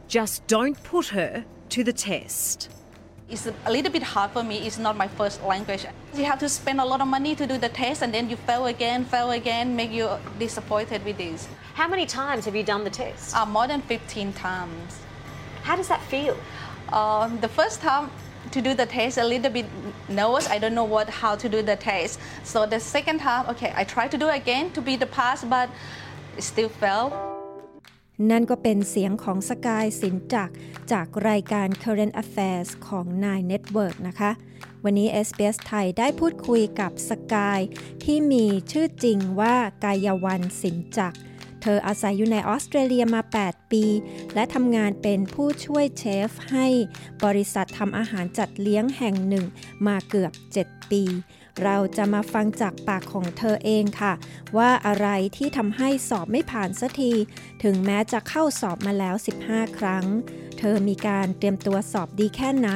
[0.09, 2.71] Just don't put her to the test.
[3.31, 4.67] It's a little bit hard for me.
[4.67, 5.85] It's not my first language.
[6.15, 8.37] You have to spend a lot of money to do the test, and then you
[8.37, 10.09] fail again, fail again, make you
[10.39, 11.47] disappointed with this.
[11.75, 13.37] How many times have you done the test?
[13.37, 15.01] Uh, more than 15 times.
[15.63, 16.39] How does that feel?
[16.91, 18.11] Um, the first time
[18.51, 19.67] to do the test, a little bit
[20.09, 20.49] nervous.
[20.49, 22.19] I don't know what how to do the test.
[22.45, 25.69] So the second time, okay, I try to do again to be the pass, but
[26.39, 27.38] it still fail.
[28.31, 30.51] นั่นก็เป็นเสียงของสกายสินจัก
[30.93, 34.31] จากรายการ Current Affairs ของ Nine Network นะคะ
[34.85, 37.61] วันนี้ SBS ไทยได้พูดคุยกับสกาย
[38.05, 41.15] ที่มีชื่อจริงว่ากายวันสินจัก
[41.63, 43.85] เธออาศัยอยู่ในออสเตรเลียมา 8 ปี
[44.35, 46.67] และทำงานเป็นผู้ช่วยเชฟให้
[47.25, 49.45] บริษัททำอาหารจัดเลี้ยงแห่งหนึ่ง
[49.87, 51.03] มาเกือบ 7 ปี
[51.65, 54.13] เราจะมาฟังจากปากของเธอเองค่ะ
[54.57, 57.13] ว่าอะไรที่ทำให้สอบไม่ผ่านสักที
[57.63, 60.05] ถึงแม้จะเข้าสอบมาแล้ว 15 ครั้ง
[60.59, 62.71] เธอมีการเตรียมตัวสอบดีแค่ไหน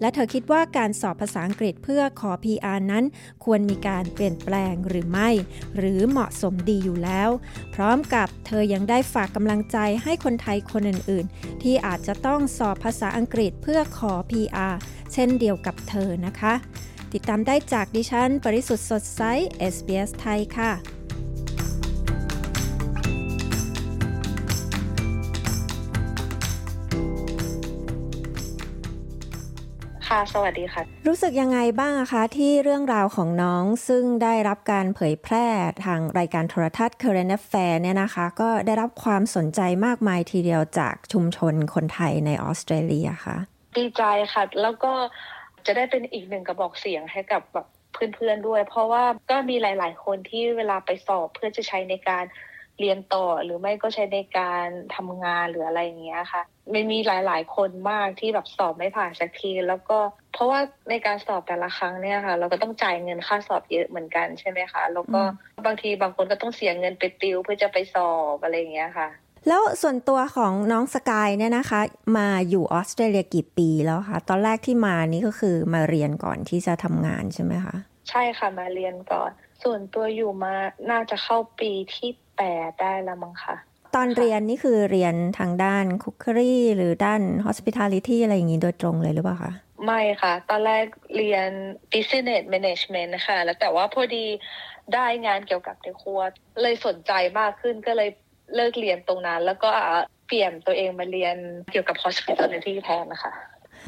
[0.00, 3.04] และเธอคิดว่าการสอบภาษาอังกฤษเพื่อขอ PR นั้น
[3.44, 5.28] ควรมีการเปลี่ยนแปลงหรือไม่
[5.76, 7.28] หรือเหมาะสมดีอยู่แล้ว
[7.74, 14.74] พร้อมกับเธอยังได้ฝากกำลังใจให้คนไทยคนอื่น ๆ ที่อาจจะต้องสอบภาษาอังกฤษเพื่อขอ PR
[15.12, 16.54] เช่นเดียวกับเธอนะคะ
[17.14, 19.22] ติดตามได้จากดิฉัน ปริสุทธ์สดใส
[19.74, 20.72] SBS ไทยค่ะ
[30.08, 35.46] ค่ะสวัสดีค่ะ รู้สึกยังไงบ้างอะคะที่เรื่องราวของน้องซึ่งได้รับการเผยแพร่
[35.84, 43.36] ทางรายการโทรทัศน์ Current Affair เนี่ยนะคะ ก็ได้รับความสนใจมากมายทีเดียวจากชุมชนคนไทยในออสเตรเลียค่ะ
[43.76, 44.02] ดีใจ
[44.32, 44.92] ค่ะ แล้วก็
[45.66, 52.24] จะได้เป็นอีกหนึ่งกระบอกเสียงให้กับแบบเพื่อนๆด้วย เพราะว่าก็มีหลาย ๆ คนที่เวลาไปสอบเพื่อจะใช้ในการ
[52.80, 56.42] เรียนต่อหรือไม่ก็ใช้ในการทำงานหรืออะไรอย่างเงี้ยค่ะ
[56.72, 59.98] มันมีหลายๆ คนมากที่แบบสอบไม่ผ่านสักที แล้วก็
[60.32, 60.60] เพราะว่า
[60.90, 65.20] ในการสอบแต่ละครั้งเนี่ยค่ะ เราก็ต้องจ่ายเงินค่าสอบเยอะเหมือนกันใช่ไหมคะ แล้วก็
[65.66, 69.08] บางทีบางคนก็ต้องเสียเงินไปติวเพื่อจะไปสอบอะไรอย่างเงี้ยค่ะ
[69.48, 71.80] แล้วส่วนตัวของน้องสกายเนี่ยนะคะ
[72.18, 77.76] มาอยู่ออสเตรเลียกี่ปีแล้วคะ ตอนแรกที่มานี่ก็คือมาเรียนก่อนที่จะทำงานใช่ไหมคะ
[78.10, 79.30] ใช่ค่ะมาเรียนก่อน
[79.62, 80.54] ส่วนตัวอยู่มา
[80.90, 83.56] น่าจะเข้าปีที่แปดได้แล้วมั้งค่ะ
[83.94, 89.52] ตอนเรียนนี่คือเรียนทางด้านคุกค r รี่หรือด้าน hospitality อะไรอย่างนี้โดยตรงเลยหรือเปล่าคะ
[89.86, 90.84] ไม่ค่ะ ตอนแรก
[91.16, 91.50] เรียน
[91.92, 94.26] business management นะคะ แล้วแต่ว่าพอดี
[94.94, 96.20] ได้งานเกี่ยวกับในครัว
[96.62, 98.10] เลยสนใจมากขึ้นก็เลย
[98.54, 99.70] เลิกเรียนตรงนั้น แล้วก็
[100.26, 101.36] เปลี่ยนตัวเองมาเรียน
[101.70, 103.32] เกี่ยวกับ hospitality แทนนะคะ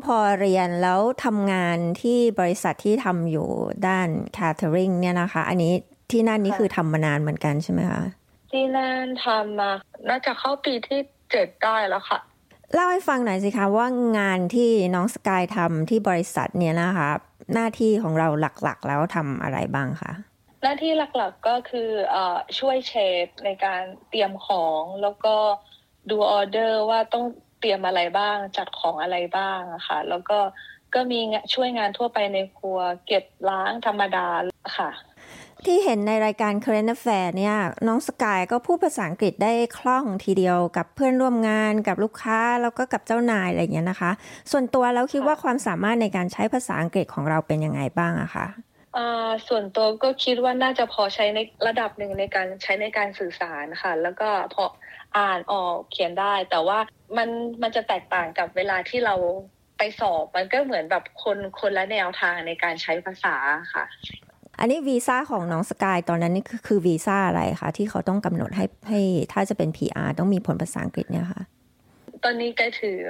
[0.05, 3.49] พอเรียนแล้วทำงานที่บริษัทที่ทำอยู่
[3.89, 5.73] ด้าน catering เนี่ยนะคะ อันนี้
[6.11, 8.03] ที่นั่นนี่คือทำมานานเหมือนกันใช่ไหมคะ
[8.53, 9.71] ที่นั่นทำมา
[10.09, 11.01] น่าจะเข้าปีที่
[11.31, 12.19] เจ็ดได้แล้วค่ะ
[12.75, 13.87] เล่าให้ฟังหน่อยสิคะว่า
[14.19, 17.09] งานที่น้องสกายทำที่บริษัทเนี่ยนะคะ
[17.55, 20.13] หน้าที่ของเราหลักๆ แล้วทำอะไรบ้างคะ
[20.67, 22.17] หน้าที่หลักๆก็คืออ
[22.59, 22.93] ช่วยเช
[23.25, 25.37] ฟในการเตรียมของแล้วก็
[26.11, 27.25] ดูออเดอร์ว่าต้อง
[27.61, 30.39] เตรียมอะไรบ้าง จัดของอะไรบ้างค่ะ แล้วก็
[30.95, 31.21] ก็มี
[31.55, 34.27] ช่วยงานทั่วไปในครัว เก็บล้างธรรมดา
[34.77, 34.91] ค่ะ
[35.65, 37.57] ที่เห็นในรายการ Current Affair เนี่ย
[37.87, 44.11] น้องสกายก็พูดภาษาอังกฤษได้คล่องทีเดียวกับเพื่อนร่วมงานกับลูกค้า แล้วก็กับเจ้านายอะไรอย่างเงี้ยนะคะ
[44.51, 48.47] ส่วนตัวแล้วคิดว่าความสามารถในการใช้ภาษาอังกฤษของเราเป็นยังไงบ้างอะคะ
[49.49, 54.65] ส่วนตัวก็คิดว่าน่าจะพอใช้ในระดับหนึ่งในการใช้ในการสื่อสารค่ะ แล้วก็พอ
[55.19, 56.79] อ่านออกเขียนได้ แต่ว่า
[57.17, 57.29] มัน
[57.63, 59.15] มันจะแตกต่างกับเวลาที่เรา
[59.79, 63.37] ไปสอบมันก็เหมือนแบบคนคนละแนวทางในการใช้ภาษา
[63.75, 63.85] ค่ะ
[64.59, 69.01] อันนี้วีซ่าของน้องสกายตอนนั้นนี่คือคือวีซ่าอะไรคะที่เขาต้องกำหนดให้ให้
[69.33, 71.43] ถ้าจะเป็น PR ต้องมีผลภาษาอังกฤษเนี่ยค่ะ
[72.25, 73.01] ตอนนี้กถือ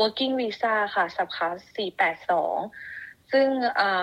[0.00, 1.48] working visa ค่ะสับขา
[2.28, 2.93] 482
[3.34, 3.48] ซึ่ง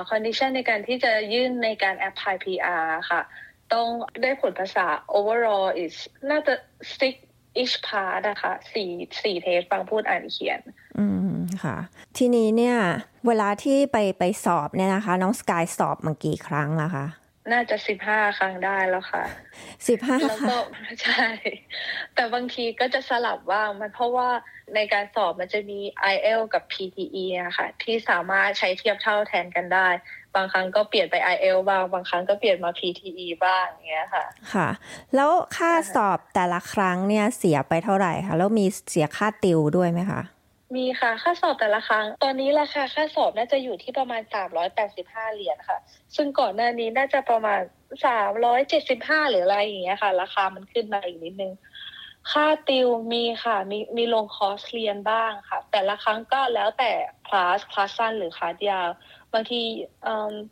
[0.10, 3.22] คอนดิชันในการที่จะยื่นในการ apply PR ค่ะ
[3.74, 3.88] ต้อง
[4.22, 5.96] ได้ผลภาษา overall is
[6.30, 6.54] น่าจะ
[7.00, 7.14] six
[7.62, 8.90] each part นะคะสี่
[9.24, 10.60] สี่เทสฟังพูดอ่านเขียน
[11.00, 11.78] อืมค่ะ
[12.18, 12.78] ทีนี้เนี่ย
[13.28, 17.06] เวลาที่ไปไปสอบเนี่ยนะคะ น้องสกายสอบมากี่ครั้งละคะ
[17.52, 19.24] น่าจะสิบห้าครั้งได้แล้วค่ะ
[19.88, 20.58] สิบห้าแล้วก็
[21.04, 21.28] ใช่
[22.16, 24.30] แต่บางทีก็จะสลับว่างมันเพราะว่า
[24.76, 25.80] ในการสอบมันจะมี
[26.14, 29.88] IEL กับ PTE นะคะที่สามารถใช้เทียบเท่าแทนกันได้
[30.36, 34.70] บางครั้งก็เปลี่ยนไป IEL บ้างบางครั้งก็เปลี่ยนมา PTE บ้างอย่างเงี้ยค่ะ ค่ะ
[35.16, 40.22] แล้วค่าสอบแต่ละครั้งเนี่ยเสียไปเท่าไหร่คะแล้วมีเสียค่าติวด้วยไหมคะ
[40.76, 44.22] มีค่ะค่าสอบแต่ละครั้ง ตอนนี้ราคาค่าสอบน่าจะอยู่ที่ประมาณ
[44.78, 45.80] 385 เหรียญค่ะ
[46.16, 47.62] ซึ่งก่อนหน้านี้น่าจะประมาณ
[48.46, 51.54] 375 หรืออะไรอย่างเงี้ยค่ะ ราคามันขึ้นมาอีกนิดนึง
[52.32, 56.92] ค่าติวมีค่ะ มีมีลงคอร์สเรียนบ้างค่ะ แต่ละครั้งก็แล้วแต่
[57.28, 58.90] คลาสคลาสสั้นหรือคลาสยาว
[59.34, 59.62] บางที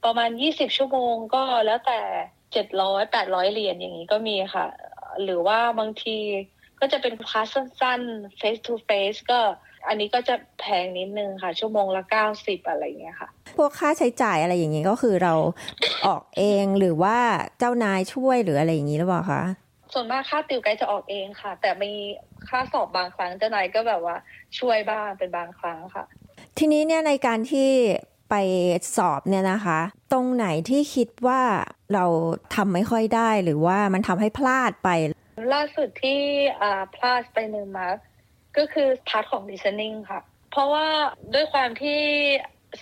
[0.05, 1.99] ประมาณ 20 ชั่วโมงก็แล้วแต่
[2.53, 4.67] 700 800 เหรียญอย่างนี้ก็มีค่ะ
[5.23, 6.17] หรือว่าบางที
[6.79, 9.39] ก็จะเป็นคลาสสั้นๆ face to face ก็
[9.87, 12.03] อันนี้ก็จะแพงนิดนึงค่ะ ชั่วโมงละ
[12.35, 15.33] 90อะไรเงี้ยค่ะ พวกค่าใช้จ่ายอะไรอย่างนี้ก็คือเรา
[16.05, 17.17] ออกเองหรือว่า
[17.59, 19.41] เจ้านายช่วยหรืออะไรอย่างนี้หรือเปล่าคะ
[19.93, 21.91] ส่วนมากค่าติวไกด์จะออกเองค่ะ แต่มี
[22.47, 24.15] ค่าสอบบางครั้งเจ้านายก็แบบว่า
[24.59, 26.05] ช่วยบ้างเป็นบางครั้งค่ะ
[26.57, 27.69] ทีนี้เนี่ยในการที่
[28.29, 28.35] ไป
[28.97, 29.79] สอบเนี่ยนะคะ
[30.11, 31.41] ตรงไหนที่คิดว่า
[31.93, 32.05] เรา
[32.55, 34.89] ทำไม่ค่อยได้หรือว่ามันทำให้พลาดไป
[35.53, 36.19] ล่าสุดที่
[36.95, 37.87] พลาดไปหนึ่งมา
[38.57, 40.21] ก็คือพาร์ทของ listening ค่ะ
[40.51, 40.87] เพราะว่า
[41.33, 41.99] ด้วยความที่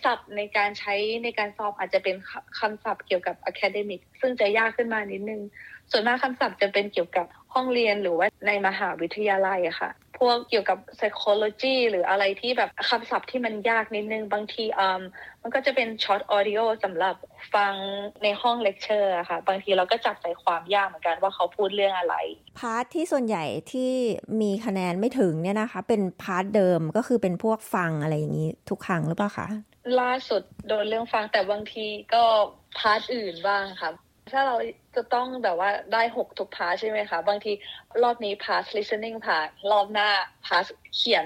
[0.04, 0.94] ศัพท์ในการใช้
[1.24, 2.16] ในการสอบอาจจะเป็น
[2.60, 5.42] คำศัพท์เกี่ยวกับ academic ซึ่งจะยากขึ้นมานิดนึง
[5.92, 15.02] ส่วนมากคำศัพท์จะเป็นเกี่ยวกับ ห้องเรียนหรือว่าในมหาวิทยาลัยอะค่ะ พวกเกี่ยวกับ psychology หรืออะไรที่แบบคำศัพท์ที่มันยากนิดนึง บางทีอืม
[15.42, 17.16] มันก็จะเป็น short audio สำหรับ
[17.56, 17.74] ฟัง
[18.24, 22.16] ในห้องเลคเชอร์ค่ะ บางทีเราก็จับใจความยากเหมือนกันว่าเขาพูดเรื่องอะไร
[22.60, 23.92] part ที่ส่วนใหญ่ที่
[24.42, 29.48] มีคะแนนไม่ถึงเนี่ยนะคะ เป็น part เดิมก็คือเป็นพวกฟังอะไรอย่างนี้ทุกครั้งหรือเปล่าคะ
[30.00, 32.24] ล่าสุดโดนเรื่องฟังแต่บางทีก็
[32.80, 33.92] part อื่นบ้างค่ะ
[34.32, 34.56] ถ้าเรา
[34.98, 37.52] จะต้องแบบว่าได้หกทุก part ใช่ไหมคะ บางที
[38.04, 40.10] รอบนี้ part listening ผ่านรอบหน้า
[40.46, 41.26] part เขียน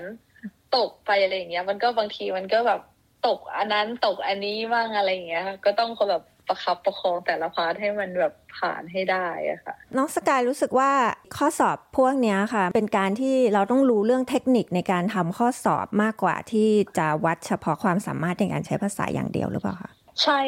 [0.75, 2.81] ตกไปอะไรอย่างเงี้ย มันก็บางทีมันก็แบบ
[3.27, 10.91] ตกอันนั้นตกอันนี้บ้างอะไรอย่างเงี้ยก็ต้องคอยแบบประคับประคองแต่ละ part ให้มันแบบผ่านให้ได้อะค่ะน้องสกายรู้สึกว่า
[11.37, 19.91] ข้อสอบพวกนี้ค่ะ เป็นการที่เราต้องรู้เรื่องเทคนิคในการทำข้อสอบมากกว่าที่จะวัดเฉพาะความสามารถในการใช้ภาษาอย่างเดียวหรือเปล่าคะ
[20.23, 20.39] ใช่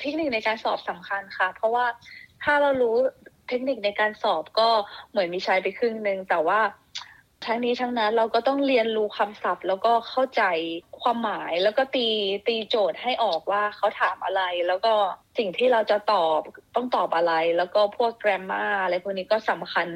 [0.00, 1.86] เทคนิคในการสอบสำคัญค่ะ เพราะว่า
[2.44, 2.96] ถ้าเรารู้
[3.48, 4.68] เทคนิคในการสอบก็
[5.10, 6.60] เหมือนมีใช้ไปครึ่งหนึ่งแต่ว่า
[7.46, 10.42] ทั้งนี้ทั้งนั้นเราก็ต้องเรียนรู้คำศัพท์ แล้วก็เข้าใจ
[11.00, 12.08] ความหมายแล้วก็ตี
[12.48, 14.92] ตีโจทย์ให้ออกว่าเขาถามอะไร แล้วก็
[15.38, 16.40] สิ่งที่เราจะตอบ
[16.74, 19.86] ต้องตอบอะไร แล้วก็พวก grammar อะไรพวกนี้ก็สำคัญ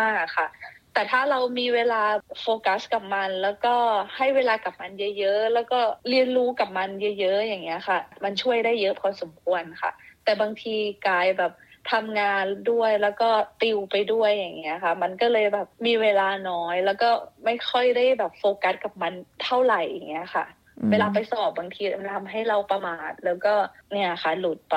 [0.00, 0.46] มาก ๆค่ะ
[0.94, 2.02] แต่ถ้าเรามีเวลา
[2.40, 3.74] โฟกัสกับมัน แล้วก็
[4.16, 6.88] ให้เวลากับมันเยอะ ๆ แล้วก็เรียนรู้กับมัน
[7.20, 9.90] เยอะ ๆ อย่างเงี้ยค่ะ มันช่วยได้เยอะพอสมควรค่ะ
[10.24, 10.74] แต่บางทีส
[11.08, 11.52] กายแบบ
[11.92, 13.28] ทำงานด้วยแล้วก็
[13.62, 17.10] ติวไปด้วยอย่างเงี้ยค่ะ มันก็เลยแบบมีเวลาน้อย แล้วก็
[17.44, 19.12] ไม่ค่อยได้แบบโฟกัสกับมัน
[19.44, 20.46] เท่าไหร่อย่างเงี้ยค่ะ
[20.90, 23.54] เวลาไปสอบบางทีมันทำให้เราประมาทแล้วก็
[23.92, 24.76] เนี่ยค่ะหลุดไป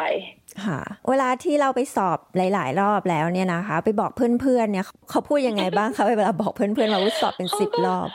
[0.66, 0.80] ค่ะ
[1.10, 8.10] เวลาที่เราไปสอบหลาย ๆ รอบแล้วเนี่ยนะคะ ไปบอกเพื่อนๆเนี่ยเขาพูดยังไงบ้างคะเวลาบอกเพื่อนๆมาว่าสอบเป็นสิบรอบ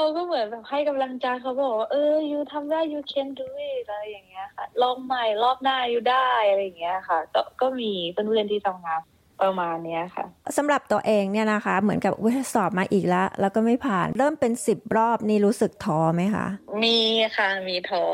[0.00, 9.00] เขาก็เหมือนแบบให้กำลังใจเขาบอกว่าเออ you ทำได้ you can do it อะไรอย่างเงี้ยค่ะ ลองใหม่รอบหน้า you ได้อะไรอย่างเงี้ยค่ะ ก็ก็มีเพื่อนๆที่ทำงาน
[9.42, 10.24] ประมาณเนี้ยค่ะ
[10.56, 16.46] สำหรับตัวเองเนี่ยนะคะ เหมือนกับว่าสอบมาอีกแล้ว แล้วก็ไม่ผ่านเริ่มเป็นสิบรอบนี่รู้สึกท้อไหมคะ
[16.84, 16.98] มี
[17.36, 18.04] ค่ะมีท้อ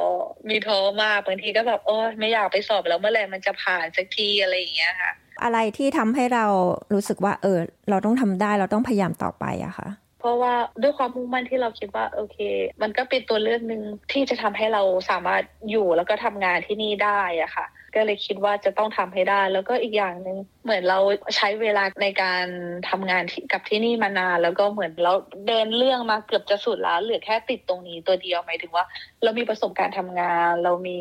[0.48, 5.12] มีท้อมากบางทีก็แบบโอ้ไม่อยากไปสอบแล้วเมื่อไหร่มันจะผ่านสักทีอะไรอย่างเงี้ยค่ะ
[5.42, 6.46] อะไรที่ทำให้เรา
[6.92, 7.58] รู้สึกว่า เออ
[7.90, 12.38] เราต้องทำได้เราต้องพยายามต่อไปอะคะพเพ ราะว่าด้วยความมุ่งมั่นที่เราคิดว่าโอเค
[12.82, 20.98] มันก็เป็นตัวเลือกหนึ่งที่จะทำให้เราสามารถอยู่แล้วก็ทำงานที่นี่ได้อะค่ะ ก็เลยคิดว่าจะต้องทำให้ได้ แล้วก็อีกอย่างหนึ่งเหมือนเรา
[21.36, 22.44] ใช้เวลาในการ
[22.90, 23.22] ทำงาน
[23.52, 25.12] กับที่นี่มานาน แล้วก็เหมือนเรา
[25.46, 28.84] เดินเรื่องมาเกือบจะสุดแล้วเหลือแค่ติดตรงนี้ตัวเดียวหมายถึงว่า
[29.22, 30.98] เรามีประสบการณ์ทำงาน เรามี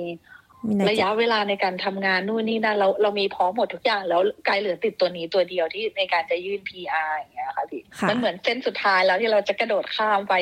[0.90, 10.34] ระยะเวลาในการทำงานนู่นนี่นั่นเราเรามีพร้อมหมดทุกอย่าง แล้วกลายเหลือติดตัวนี้ตัวเดียวที่ในการจะยื่น PR อย่างเงี้ยค่ะพี่มันเหมือนเส้นสุดท้ายแล้วที่เราจะกระโดดข้ามไป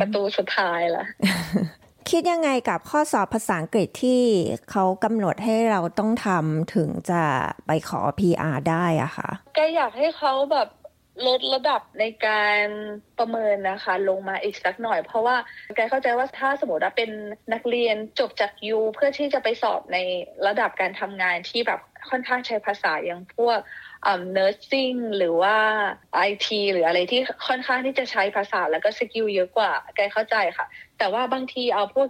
[0.00, 1.04] ประตูสุดท้ายละ
[2.10, 4.22] คิดยังไงกับข้อสอบภาษาอังกฤษที่
[4.70, 7.22] เขากำหนดให้เราต้องทำถึงจะ
[7.66, 10.68] ไปขอ PR ได้อะคะก็อยากให้เขาแบบ
[11.26, 12.64] ลดระดับในการ
[13.18, 15.36] ประเมินนะคะ ลงมาอีกสักหน่อย เพราะว่า
[15.76, 17.10] แกเข้าใจว่าถ้าสมมติว่าเป็น
[17.52, 19.98] นักเรียนจบจากยูเพื่อที่จะไปสอบใน
[20.46, 23.58] ระดับการทำงานที่แบบค่อนข้างใช้ภาษาอย่างพวก
[24.02, 25.56] เอ่อ nursing หรือว่า
[26.28, 30.66] IT หรืออะไรที่ค่อนข้างที่จะใช้ภาษาแล้วก็ skill เยอะกว่าสกายเข้าใจค่ะ
[30.98, 32.08] แต่ว่าบางทีเอาพวก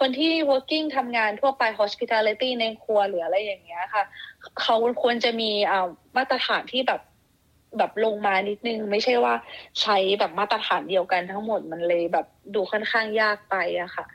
[0.00, 4.04] คนที่ working ทำงานทั่วไป hospitality ในครัวหรืออะไรอย่างเงี้ยค่ะ
[4.60, 5.50] เขาควรจะมี
[6.16, 7.00] มาตรฐานที่แบบ
[7.78, 9.34] แบบลงมานิดนึง ไม่ใช่ว่า
[9.82, 14.06] ใช้แบบมาตรฐานเดียวกันทั้งหมดมันเลยแบบดูค่อนข้างยากไปอะค่ะ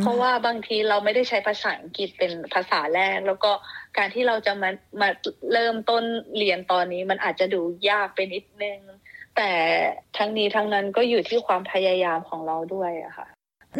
[0.00, 3.52] เพราะว่าบางทีเราไม่ได้ใช้ภาษาอังกฤษเป็นภาษาแรก แล้วก็
[3.96, 5.08] การที่เราจะมามา
[5.52, 6.02] เริ่มต้น
[6.38, 7.60] เรียนตอนนี้มันอาจจะดู
[7.90, 8.78] ยากไปนิดนึง
[9.36, 9.50] แต่
[10.18, 13.26] ทั้งนี้ทั้งนั้นก็อยู่ที่ความพยายามของเราด้วยอะค่ะ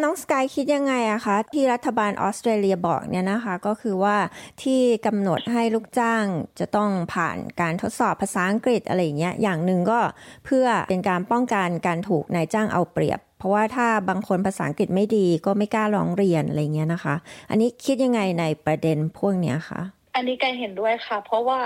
[0.03, 4.17] น้องสกายคิดยังไงอะคะที่รัฐบาลออสเตรเลียบอกเนี่ยนะคะ ก็คือว่า
[4.63, 6.25] ที่กำหนดให้ลูกจ้าง
[6.61, 10.01] จะต้องผ่านการทดสอบภาษาอังกฤษอะไรเงี้ยอย่างหนึ่งก็
[10.45, 17.15] เพื่อเป็นการป้องกันการถูกนายจ้างเอาเปรียบ เพราะว่าถ้าบางคนภาษาอังกฤษไม่ดีก็ไม่กล้าร้องเรียนอะไรเงี้ยนะคะ
[17.51, 19.81] อันนี้คิดยังไงในประเด็นพวกเนี้ยคะ
[20.17, 21.59] อันนี้กายเห็นด้วยค่ะ เพราะว่า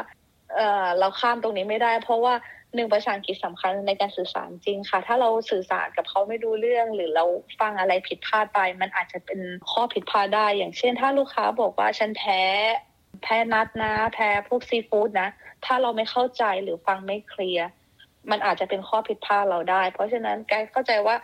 [0.54, 2.34] เเราข้ามตรงนี้ไม่ได้ เพราะว่า
[2.78, 7.24] หนึ่งภาษาอังกฤษสำคัญในการสื่อสารจริงค่ะ ถ้าเราสื่อสารกับเขาไม่ดูเรื่อง หรือเรา
[7.60, 12.42] ฟังอะไรผิดพลาดไป มันอาจจะเป็นข้อผิดพลาดได้ อย่างเช่น ถ้าลูกค้าบอกว่าฉันแพ้
[13.22, 15.28] แพ้นัดนะ แพ้พวกซีฟู้ดนะ
[15.64, 17.68] ถ้าเราไม่เข้าใจหรือฟังไม่เคลียร์
[18.30, 21.16] มันอาจจะเป็นข้อผิดพลาดเราได้ เพราะฉะนั้นแกเข้าใจว่า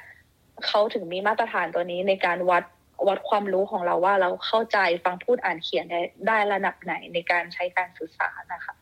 [0.66, 2.64] เขาถึงมีมาตรฐานตัวนี้ในการวัด
[3.08, 8.74] วัดความรู้ของเราว่าเราเข้าใจฟังพูดอ่านเขียนได้ได้ระดับไหนในการใช้การสื่อสารนะคะ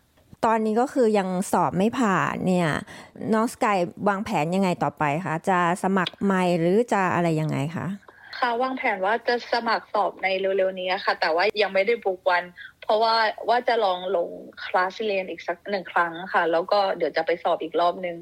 [0.45, 2.70] ตอนนี้ก็คือยังสอบไม่ผ่านเนี่ย
[3.34, 3.78] น้องสกาย
[4.09, 7.86] วางแผนยังไงต่อไปคะจะสมัครใหม่หรือจะอะไรยังไงคะ
[8.38, 12.43] ค่ะวางแผนว่าจะสมัครสอบในเร็วๆนี้ค่ะ แต่ว่ายังไม่ได้บุกวัน
[12.82, 13.14] เพราะว่า
[13.49, 14.28] ว่าจะลองลง
[14.64, 18.16] คลาสเรียนอีกสักหนึ่งครั้งค่ะ แล้วก็เดี๋ยวจะไปสอบอีกรอบนึง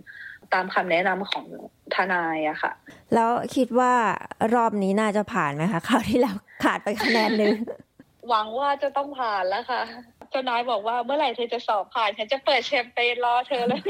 [0.55, 1.47] ตามคำแนะนำของ
[1.95, 2.73] ทนายอะค่ะ
[3.15, 3.93] แล้วคิดว่า
[4.55, 7.55] รอบนี้น่าจะผ่านไหมคะคราวที่แล้วขาดไปคะแนนนึง
[8.29, 9.83] หวังว่าจะต้องผ่านแล้วค่ะ
[10.31, 13.81] เจ้านายบอกว่าเมื่อไหร่เธอจะสอบผ่าน ฉันจะเปิดแชมเปญรอเธอแล้ว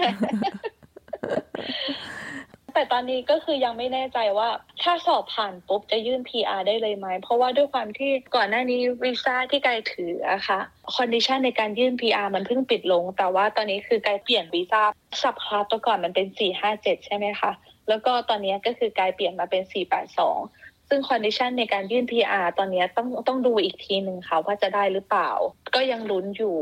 [2.74, 4.48] แต่ตอนนี้ก็คือยังไม่แน่ใจว่า
[4.82, 10.60] ถ้าสอบผ่านปุ๊บจะยื่น PR ได้เลยไหม เพราะว่าด้วยความที่ก่อนหน้านี้วีซ่าที่สกายถืออะค่ะ
[10.94, 14.82] condition ในการยื่น PR มันเพิ่งปิดลง แต่ว่าตอนนี้คือสกายเปลี่ยนวีซ่า
[15.22, 16.26] subclass ตัวก่อนมันเป็น
[16.66, 17.52] 457 ใช่ไหมคะ
[17.88, 20.59] แล้วก็ตอนนี้ก็คือสกายเปลี่ยนมาเป็น 482
[20.90, 25.30] ซึ่ง condition ในการยื่น PR ตอนนี้ต้องต้องดูอีกทีหนึ่งค่ะว่าจะได้หรือเปล่า
[25.74, 26.56] ก็ยังลุ้นอยู่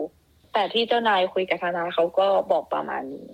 [0.53, 3.31] แต่ที่เจ้านายคุยกับทนายเขาก็บอกประมาณนี้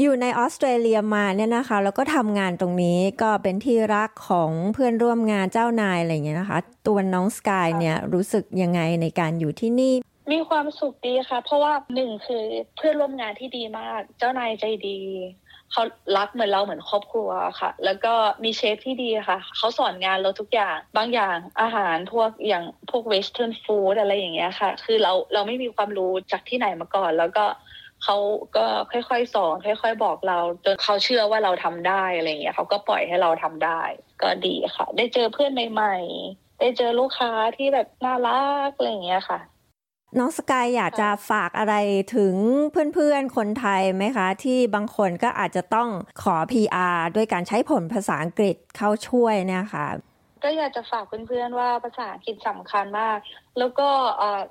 [0.00, 9.94] อยู่ในออสเตรเลียมาเนี่ยนะคะ แล้วก็ทำงานตรงนี้ก็เป็นที่รักของเพื่อนร่วมงานเจ้านายอะไรอย่างเงี้ยนะคะ ตัวน้องสกายเนี่ยรู้สึกยังไงในการอยู่ที่นี่
[10.32, 12.44] มีความสุขดีค่ะ เพราะว่าหนึ่งคือ
[12.76, 14.98] เพื่อนร่วมงานที่ดีมาก เจ้านายใจดี
[15.72, 15.82] เขา
[16.16, 18.14] รักเหมือนเราเหมือนครอบครัวค่ะ แล้วก็
[18.44, 27.44] มีเชฟที่ดีค่ะ เขาสอนงานเราทุกอย่าง บางอย่างอาหารพวกอย่างพวกเวสเทิร์นฟู้ดอะไรอย่างเงี้ยค่ะ คือเราเราไม่มีความรู้จากที่ไหนมาก่อน แล้วก็
[28.04, 28.16] เขา
[28.56, 33.80] ก็ค่อยๆสอนค่อย ๆ บอกเราจนเขาเชื่อว่าเราทำได้อะไรเงี้ยเขาก็ปล่อยให้เราทำได้
[34.22, 35.96] ก็ดีค่ะ ได้เจอเพื่อนใหม่
[36.28, 39.38] ๆ ได้เจอลูกค้าที่แบบน่ารักอะไรเงี้ยค่ะ
[40.18, 41.74] น้องสกายอยากจะฝากอะไร
[42.16, 42.34] ถึง
[42.94, 45.88] เพื่อนๆ คนไทยไหมคะ ที่บางคนก็อาจจะต้อง
[46.22, 49.86] ขอ PR ด้วยการใช้ผลภาษาอังกฤษเข้าช่วยเนี่ยค่ะ
[50.44, 53.18] ก็อยากจะฝากเพื่อนๆว่าภาษาอังกฤษสำคัญมาก
[53.58, 53.88] แล้วก็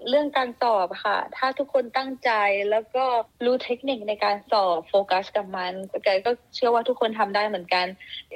[0.10, 2.32] เรื่องการสอบค่ะ ถ้าทุกคนตั้งใจ
[2.72, 3.05] แล้วก็
[3.45, 7.86] รู้เทคนิคในการสอบโฟกัสกับมันแกก็เชื่อว่าทุกคนทำได้เหมือนกัน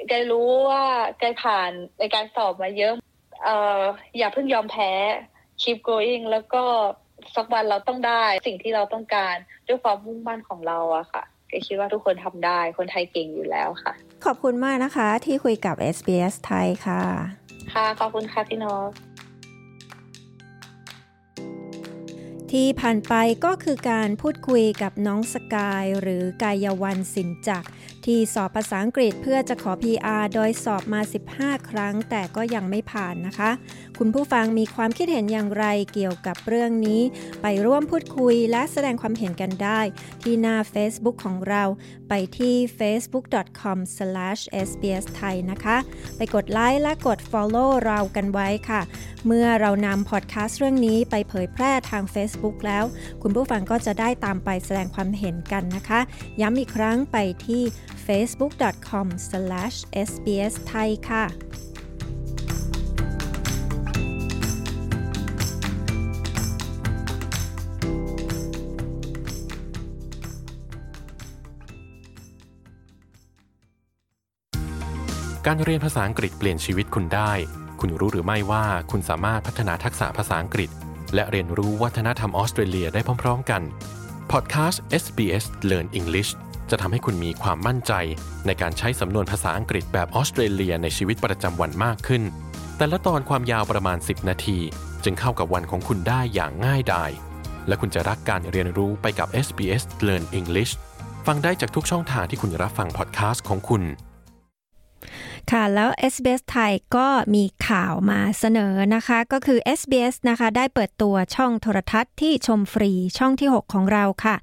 [0.08, 0.84] แกรู้ว่า
[1.18, 2.94] แกผ่านในการสอบมาเยอะ
[3.44, 3.82] เอ่อ
[4.18, 4.92] อย่าเพิ่งยอมแพ้
[5.62, 6.64] keep going แล้วก็
[7.36, 9.36] สักวันเราต้องได้สิ่งที่เราต้องการ
[9.68, 13.92] ด้วยความมุ่งมั่นของเราอะค่ะก็คิดว่าทุกคนทำได้คนไทยเก่งอยู่แล้วค่ะ
[14.24, 17.02] ขอบคุณมากนะคะ ที่คุยกับ SBS ไทยค่ะ
[17.74, 18.86] ค่ะขอบคุณค่ะพี่น้อง
[22.50, 23.14] ที่ผ่านไป
[23.44, 27.64] ก็คือการพูดคุยกับน้องสกายหรือกายวันสินจัก
[28.06, 31.00] ที่สอบภาษาอังกฤษเพื่อจะขอ PR โดยสอบมา
[31.32, 33.50] 15 ครั้ง แต่ก็ยังไม่ผ่านนะคะ
[33.98, 37.00] คุณผู้ฟังมีความคิดเห็นอย่างไรเกี่ยวกับเรื่องนี้
[37.42, 39.80] ไปร่วมพูดคุยและแสดงความเห็นกันได้
[40.22, 41.62] ที่หน้า Facebook ของเรา
[42.08, 45.76] ไปที่ facebook.com/sbs ไทยนะคะ
[46.16, 48.80] ไปกดไลค์และกด follow เรากันไว้ค่ะ
[49.26, 52.84] เมื่อเรานำพอดแคสต์เรื่องนี้ไปเผยแพร่ทาง Facebook แล้ว
[53.22, 56.00] คุณผู้ฟังก็จะได้ตามไปแสดงความเห็นกันนะคะ
[56.40, 57.62] ย้ำอีกครั้งไปที่
[58.06, 61.24] facebook.com/sbs ไทยค่ะ
[75.48, 77.32] การเรียนภาษาอังกฤษเปลี่ยนชีวิตคุณได้
[77.80, 80.70] คุณรู้หรือไม่ว่าคุณสามารถพัฒนาทักษะภาษาอังกฤษ
[81.14, 83.62] และเรียนรู้วัฒนธรรมออสเตรเลียได้พร้อม ๆ กัน
[84.32, 86.30] พอดแคสต์ SBS Learn English
[86.70, 87.92] จะทำให้คุณมีความมั่นใจ
[88.46, 92.22] ในการใช้สำนวนภาษาอังกฤษแบบออสเตรเลียในชีวิตประจำวันมากขึ้น
[92.76, 94.58] แต่ละตอนความยาวประมาณ 10 นาที
[95.04, 97.10] จึงเข้ากับวันของคุณได้อย่างง่ายดาย
[97.68, 100.72] และคุณจะรักการเรียนรู้ไปกับ SBS Learn English
[101.26, 103.82] ฟังได้จากทุกช่องทางที่คุณรับฟังพอดแคสต์ของคุณ
[105.52, 114.36] ค่ะแล้ว SBS ไทยก็มีข่าวมาเสนอนะคะ ก็คือ SBS นะคะได้เปิดตัวช่องโทรทัศน์ที่ชมฟรีช่องที่ 6 ของเราค่ะ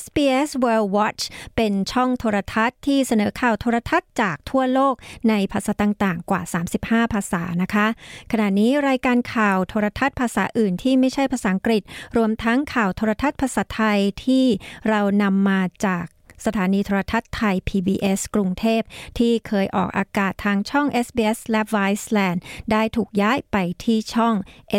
[0.00, 1.22] SBS World Watch
[1.56, 4.94] เป็นช่องโทรทัศน์ที่เสนอข่าวโทรทัศน์จากทั่วโลก
[5.28, 6.42] ในภาษาต่างๆ กว่า
[6.78, 7.86] 35 ภาษานะคะ
[8.32, 11.82] ขณะนี้รายการข่าวโทรทัศน์ภาษาอื่นที่ไม่ใช่ภาษาอังกฤษ
[12.16, 14.44] รวมทั้งข่าวโทรทัศน์ภาษาไทยที่
[14.88, 16.04] เรานำมาจาก
[16.44, 18.82] สถานีโทรทัศน์ไทย PBS กรุงเทพ
[19.18, 22.38] ที่เคยออกอากาศทางช่อง SBS และ Viceland
[22.72, 24.34] ได้ถูกย้ายไปที่ช่อง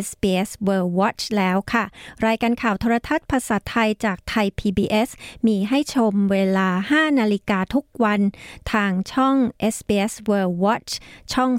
[0.05, 1.85] SBS World Watch แล้วค่ะ
[2.25, 5.09] รายการข่าวโทรทัศน์ภาษาไทยจากไทย PBS
[5.47, 8.21] มีให้ชมเวลา 5 นาฬิกาทุกวัน
[8.73, 9.35] ทางช่อง
[9.75, 10.91] SBS World Watch
[11.33, 11.51] ช่อง